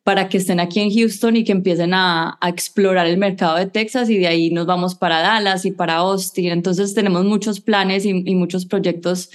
[0.04, 3.66] para que estén aquí en Houston y que empiecen a, a, explorar el mercado de
[3.66, 6.50] Texas y de ahí nos vamos para Dallas y para Austin.
[6.50, 9.30] Entonces tenemos muchos planes y, y muchos proyectos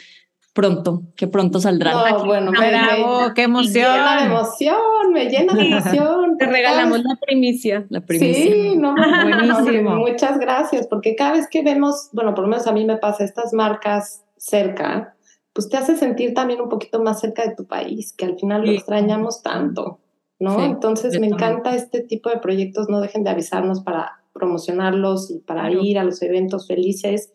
[0.58, 1.94] pronto, que pronto saldrán.
[1.94, 3.92] No, bueno, me, Bravo, me, qué emoción.
[3.92, 6.38] Me llena de emoción, me llena de emoción.
[6.40, 7.86] Te regalamos la primicia.
[7.90, 8.34] La primicia.
[8.34, 9.96] Sí, no, buenísimo.
[9.98, 13.24] muchas gracias, porque cada vez que vemos, bueno, por lo menos a mí me pasa
[13.24, 15.16] estas marcas cerca,
[15.54, 18.66] pues te hace sentir también un poquito más cerca de tu país, que al final
[18.66, 20.00] lo extrañamos tanto.
[20.40, 20.58] ¿no?
[20.58, 25.40] Sí, Entonces me encanta este tipo de proyectos, no dejen de avisarnos para promocionarlos y
[25.40, 25.84] para claro.
[25.84, 27.32] ir a los eventos felices.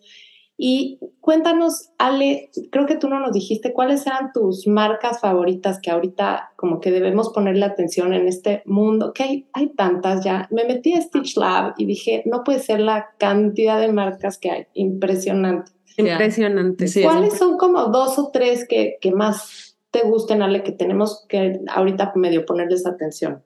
[0.64, 5.90] Y cuéntanos, Ale, creo que tú no nos dijiste cuáles eran tus marcas favoritas que
[5.90, 10.46] ahorita como que debemos ponerle atención en este mundo, que hay, hay tantas ya.
[10.52, 14.52] Me metí a Stitch Lab y dije, no puede ser la cantidad de marcas que
[14.52, 15.72] hay, impresionante.
[15.96, 16.86] Impresionante.
[16.86, 21.26] Sí, ¿Cuáles son como dos o tres que, que más te gusten, Ale, que tenemos
[21.28, 23.42] que ahorita medio ponerles atención?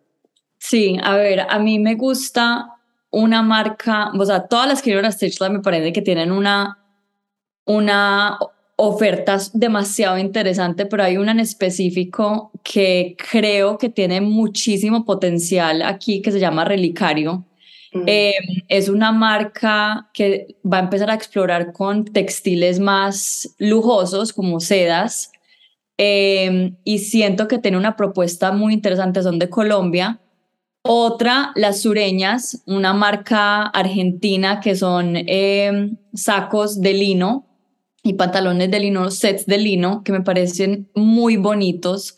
[0.59, 2.75] Sí, a ver, a mí me gusta
[3.11, 6.31] una marca, o sea, todas las que yo a Stitch Lab me parece que tienen
[6.31, 6.83] una,
[7.67, 8.39] una
[8.77, 16.21] oferta demasiado interesante, pero hay una en específico que creo que tiene muchísimo potencial aquí,
[16.21, 17.45] que se llama Relicario.
[17.93, 18.03] Mm.
[18.07, 18.35] Eh,
[18.69, 25.33] es una marca que va a empezar a explorar con textiles más lujosos como sedas
[25.97, 30.21] eh, y siento que tiene una propuesta muy interesante, son de Colombia.
[30.83, 37.47] Otra, las sureñas, una marca argentina que son eh, sacos de lino
[38.07, 42.17] y pantalones de lino, sets de lino, que me parecen muy bonitos.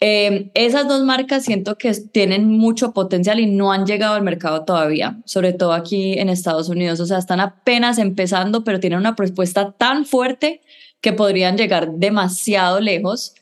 [0.00, 4.64] Eh, esas dos marcas siento que tienen mucho potencial y no han llegado al mercado
[4.64, 6.98] todavía, sobre todo aquí en Estados Unidos.
[6.98, 10.60] O sea, están apenas empezando, pero tienen una propuesta tan fuerte
[11.00, 13.34] que podrían llegar demasiado lejos.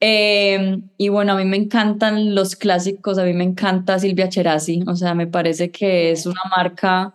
[0.00, 4.82] Eh, y bueno, a mí me encantan los clásicos, a mí me encanta Silvia Cherasi,
[4.86, 7.14] o sea, me parece que es una marca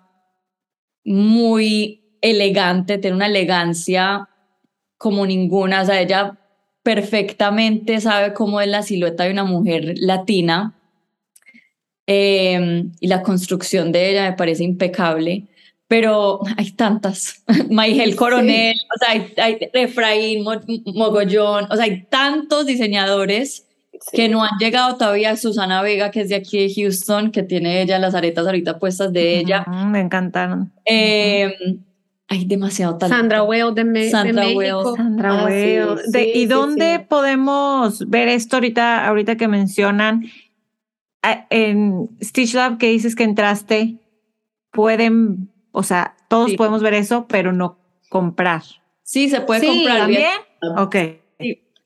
[1.03, 4.29] muy elegante, tiene una elegancia
[4.97, 6.37] como ninguna, o sea, ella
[6.83, 10.75] perfectamente sabe cómo es la silueta de una mujer latina
[12.07, 15.47] eh, y la construcción de ella me parece impecable
[15.87, 17.43] pero hay tantas.
[17.69, 18.85] Maigel Coronel, sí.
[18.93, 20.43] o sea, hay, hay Efraín
[20.93, 24.17] Mogollón, o sea, hay tantos diseñadores sí.
[24.17, 25.35] que no han llegado todavía.
[25.35, 29.13] Susana Vega, que es de aquí de Houston, que tiene ella las aretas ahorita puestas
[29.13, 29.63] de ella.
[29.67, 30.71] Mm, me encantaron.
[30.85, 31.53] Eh,
[32.27, 33.17] hay demasiado talento.
[33.19, 34.83] Sandra Well de, Me Sandra de México.
[34.83, 34.95] Well.
[34.97, 35.99] Sandra Ah, Well.
[36.05, 40.25] sí, De- sí, ¿Y sí, dónde podemos ver esto ahorita, ahorita que mencionan?
[41.23, 43.97] Ah, En Stitch Lab que dices que entraste,
[44.71, 47.77] pueden, o sea, todos podemos ver eso, pero no
[48.09, 48.61] comprar.
[49.03, 49.97] Sí, se puede comprar.
[49.99, 50.31] ¿También?
[50.77, 50.95] Ok.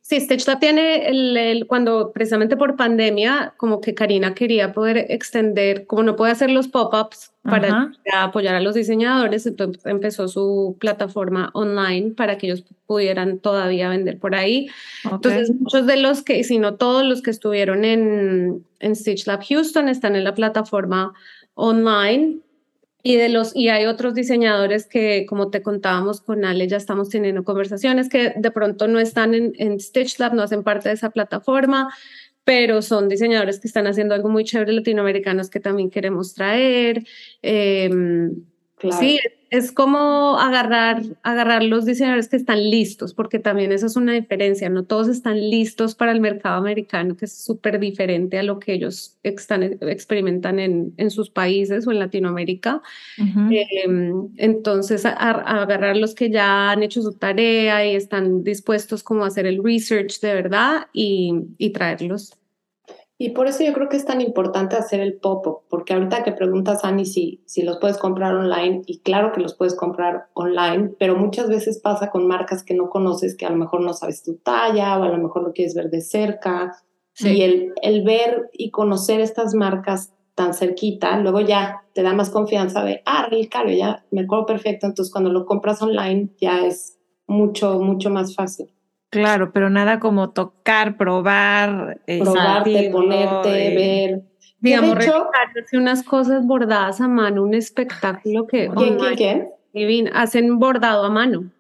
[0.09, 5.05] Sí, Stitch Lab tiene el, el- cuando precisamente por pandemia, como que Karina quería poder
[5.09, 10.77] extender, como no puede hacer los pop-ups para apoyar a los diseñadores, entonces empezó su
[10.79, 14.67] plataforma online para que ellos pudieran todavía vender por ahí.
[15.05, 15.13] ok.
[15.13, 19.43] Entonces, muchos de los que, si no todos los que estuvieron en, en Stitch Lab
[19.47, 21.13] Houston están en la plataforma
[21.53, 22.39] online.
[23.01, 27.09] Y, de los, y hay otros diseñadores que, como te contábamos con Ale, ya estamos
[27.09, 30.95] teniendo conversaciones que de pronto no están en, en Stitch Lab, no hacen parte de
[30.95, 31.93] esa plataforma,
[32.43, 37.05] pero son diseñadores que están haciendo algo muy chévere latinoamericanos que también queremos traer.
[37.41, 38.43] Em,
[38.79, 38.97] Claro.
[38.97, 39.19] Sí,
[39.49, 44.69] es como agarrar, agarrar los diseñadores que están listos, porque también eso es una diferencia,
[44.69, 48.73] no todos están listos para el mercado americano, que es súper diferente a lo que
[48.73, 52.81] ellos están, experimentan en, en sus países o en Latinoamérica.
[53.17, 59.03] Em, entonces, a, a agarrar los que ya han hecho su tarea y están dispuestos
[59.03, 62.38] como a hacer el research de verdad y, y traerlos.
[63.21, 66.31] Y por eso yo creo que es tan importante hacer el pop-up, porque ahorita que
[66.31, 70.91] preguntas, Ani, si, si los puedes comprar online, y claro que los puedes comprar online,
[70.97, 74.23] pero muchas veces pasa con marcas que no conoces, que a lo mejor no sabes
[74.23, 76.77] tu talla, o a lo mejor lo quieres ver de cerca,
[77.21, 82.29] Y el, el ver y conocer estas marcas tan cerquita, luego ya te da más
[82.29, 84.87] confianza de, ah, el caro, ya me acuerdo perfecto.
[84.87, 86.97] Entonces, cuando lo compras online, ya es
[87.27, 88.71] mucho, mucho más fácil.
[89.09, 94.21] Claro, pero nada como tocar, probar, eh, probarte, ponerte, ver.
[94.59, 98.69] Digamos, de hecho, unas cosas bordadas a mano, un espectáculo que.
[98.69, 100.09] ¿Quién, quién, quién?
[100.13, 101.51] Hacen bordado a mano.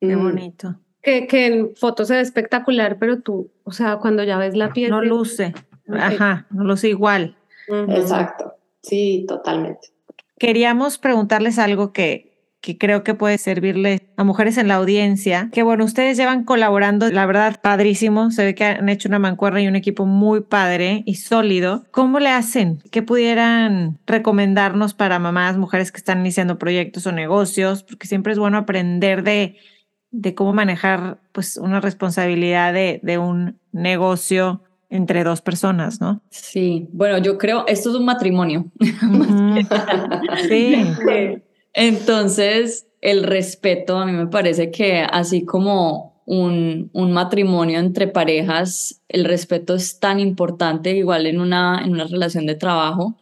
[0.00, 0.22] Qué mm.
[0.22, 0.76] bonito.
[1.02, 4.72] Que, que, en fotos se ve espectacular, pero tú, o sea, cuando ya ves la
[4.72, 4.90] piel.
[4.90, 5.54] No luce.
[5.88, 7.36] Ajá, no luce igual.
[7.68, 8.54] Exacto.
[8.82, 9.88] Sí, totalmente.
[10.38, 12.35] Queríamos preguntarles algo que,
[12.66, 15.50] que creo que puede servirle a mujeres en la audiencia.
[15.52, 18.32] Que bueno, ustedes llevan colaborando, la verdad, padrísimo.
[18.32, 21.84] Se ve que han hecho una mancuerna y un equipo muy padre y sólido.
[21.92, 22.82] ¿Cómo le hacen?
[22.90, 27.84] ¿Qué pudieran recomendarnos para mamás, mujeres que están iniciando proyectos o negocios?
[27.84, 29.58] Porque siempre es bueno aprender de,
[30.10, 36.20] de cómo manejar pues una responsabilidad de, de un negocio entre dos personas, ¿no?
[36.30, 38.72] Sí, bueno, yo creo, esto es un matrimonio.
[40.48, 40.84] sí.
[41.76, 49.02] Entonces, el respeto a mí me parece que así como un, un, matrimonio entre parejas,
[49.08, 53.18] el respeto es tan importante, igual en una, en una relación de trabajo,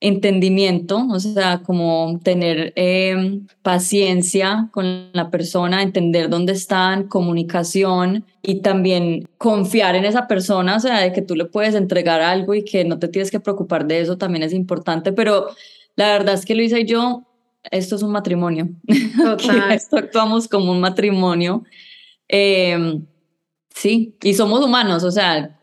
[0.00, 8.62] entendimiento, o sea, como tener em, paciencia con la persona, entender dónde están, comunicación y
[8.62, 12.64] también confiar en esa persona, o sea, de que tú le puedes entregar algo y
[12.64, 15.48] que no te tienes que preocupar de eso también es importante, pero
[15.96, 17.27] la verdad es que Luisa y yo
[17.70, 18.68] esto es un matrimonio.
[19.72, 21.64] esto actuamos como un matrimonio.
[22.28, 23.06] Em,
[23.74, 25.58] sí, y somos humanos, o sea,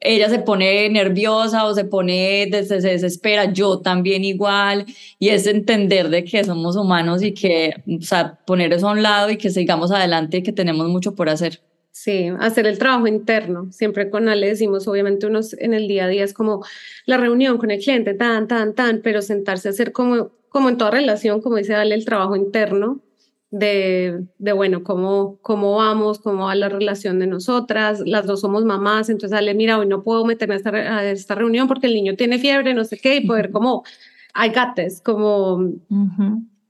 [0.00, 4.86] ella se pone nerviosa o se pone, se, desespera, yo también igual,
[5.18, 9.02] y es entender de que somos humanos y que, o sea, poner eso a un
[9.02, 11.60] lado y que sigamos adelante y que tenemos mucho por hacer.
[11.92, 13.70] Sí, hacer el trabajo interno.
[13.70, 16.64] Siempre con Ale decimos, obviamente unos en el día a día es como
[17.04, 20.76] la reunión con el cliente, tan, tan, tan, pero sentarse a hacer como como en
[20.76, 23.00] toda relación, como dice Dale, el trabajo interno
[23.50, 28.64] de, de, bueno, cómo, cómo vamos, cómo va la relación de nosotras, las dos somos
[28.64, 31.94] mamás, entonces dale, mira, hoy no puedo meterme a esta, a esta reunión porque el
[31.94, 33.84] niño tiene fiebre, no sé qué, y poder como,
[34.34, 35.70] I got como,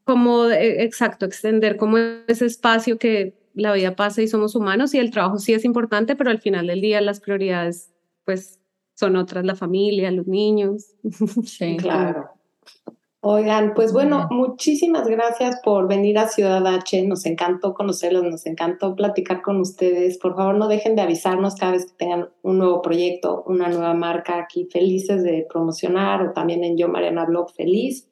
[0.05, 4.99] como, eh, exacto, extender como ese espacio que la vida pasa y somos humanos y
[4.99, 7.93] el trabajo sí es importante, pero al final del día las prioridades,
[8.25, 8.59] pues,
[8.95, 10.95] son otras, la familia, los niños.
[11.45, 12.42] Sí, claro.
[13.25, 17.07] Oigan, pues bueno, muchísimas gracias por venir a Ciudad H.
[17.07, 20.19] Nos encantó conocerlos, nos encantó platicar con ustedes.
[20.19, 23.95] Por favor, no dejen de avisarnos cada vez que tengan un nuevo proyecto, una nueva
[23.95, 28.09] marca aquí, felices de promocionar o también en Yo Mariana Blog Feliz.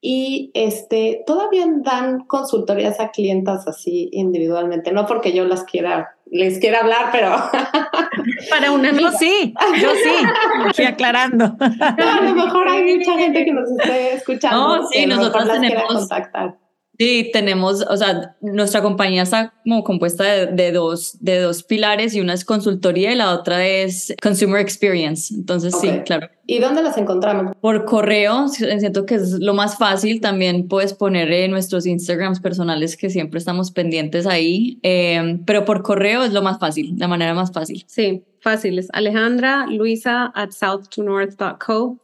[0.00, 6.58] Y este, todavía dan consultorías a clientas así individualmente, no porque yo las quiera, les
[6.58, 7.34] quiera hablar, pero
[8.50, 9.10] para una amiga.
[9.10, 10.26] Yo sí, yo sí,
[10.68, 11.56] estoy aclarando.
[11.58, 14.76] a lo mejor hay mucha gente que nos esté escuchando.
[14.78, 15.94] No, sí, nosotros tenemos.
[15.94, 16.56] Contactar.
[16.98, 22.20] Sí, tenemos, o sea, nuestra compañía está como compuesta de, dos, de dos pilares y
[22.20, 25.34] una es consultoría y la otra es consumer experience.
[25.34, 26.28] Entonces, sí, claro.
[26.46, 27.54] ¿Y dónde las encontramos?
[27.60, 30.20] Por correo, siento que es lo más fácil.
[30.20, 35.82] También puedes poner en nuestros Instagrams personales que siempre estamos pendientes ahí, eh, pero por
[35.82, 37.84] correo es lo más fácil, la manera más fácil.
[37.88, 38.78] Sí, fácil.
[38.78, 41.98] Es Alejandra Luisa at south2north.co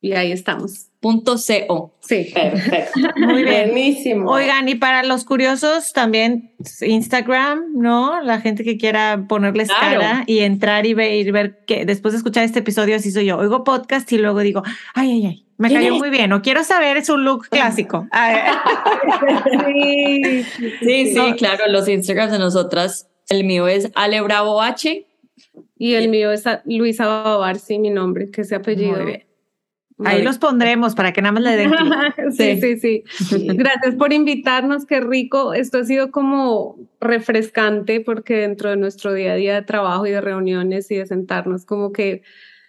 [0.00, 0.86] y ahí estamos.
[1.00, 1.36] Punto
[1.68, 1.94] .co.
[2.00, 3.00] Sí, perfecto.
[3.16, 4.30] Muy Buenísimo.
[4.30, 8.20] Oigan, y para los curiosos también Instagram, ¿no?
[8.22, 12.18] La gente que quiera ponerles cara y entrar y ver, y ver que después de
[12.18, 13.38] escuchar este episodio así soy yo.
[13.38, 14.62] Oigo podcast y luego digo,
[14.94, 16.32] ay, ay, ay, me cayó muy bien.
[16.32, 18.06] O quiero saber su look clásico.
[19.66, 20.44] sí,
[20.80, 21.64] sí, sí, claro.
[21.68, 23.08] Los Instagrams de nosotras.
[23.28, 25.06] El mío es Ale Bravo H.
[25.78, 28.96] Y el mío es Luisa Babar, sí, mi nombre, que ese apellido.
[28.96, 29.29] Muy bien.
[30.04, 31.70] Ahí los pondremos para que nada más le den.
[32.36, 35.54] sí, sí, sí, sí, Gracias por invitarnos, qué rico.
[35.54, 40.10] Esto ha sido como refrescante porque dentro de nuestro día a día de trabajo y
[40.10, 42.22] de reuniones y de sentarnos como que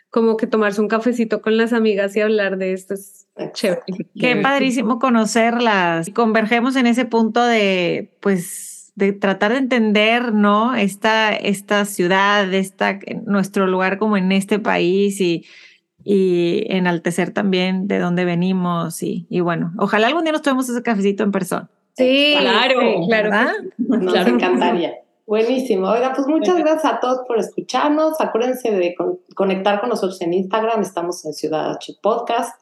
[0.10, 3.82] como que tomarse un cafecito con las amigas y hablar de esto es chévere.
[4.20, 6.10] Qué padrísimo conocerlas.
[6.14, 10.76] Convergemos en ese punto de pues de tratar de entender, ¿no?
[10.76, 15.46] Esta esta ciudad, esta nuestro lugar como en este país y
[16.04, 20.82] y enaltecer también de dónde venimos y, y bueno, ojalá algún día nos tomemos ese
[20.84, 21.70] cafecito en persona.
[21.94, 23.52] Sí, claro, claro.
[23.78, 24.94] Nos encantaría.
[25.28, 25.88] Buenísimo.
[25.88, 28.20] Oiga, pues muchas gracias a todos por escucharnos.
[28.20, 28.96] Acuérdense de
[29.36, 30.82] conectar con nosotros en Instagram.
[30.82, 32.60] Estamos en Ciudad H Podcast.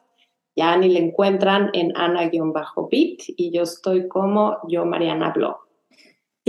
[0.54, 5.56] Ya ni le encuentran en Ana-Bit y yo estoy como yo Mariana Blog.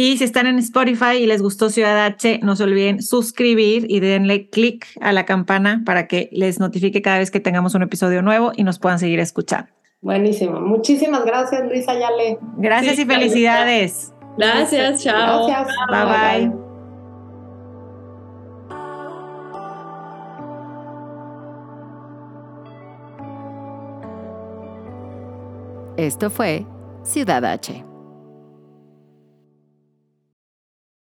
[0.04, 4.00] Y si están en Spotify y les gustó Ciudad H, no se olviden suscribir y
[4.00, 8.24] denle click a la campana para que les notifique cada vez que tengamos un episodio
[8.24, 9.70] nuevo y nos puedan seguir escuchando.
[10.02, 10.60] Buenísimo.
[10.60, 12.40] Muchísimas gracias, Luisa Yale.
[12.58, 14.12] Gracias y felicidades.
[14.40, 15.46] Gracias, chao.
[15.46, 15.78] Gracias.
[15.92, 16.50] bye.
[16.50, 16.52] bye.
[25.96, 26.66] Esto fue
[27.04, 27.91] Ciudad H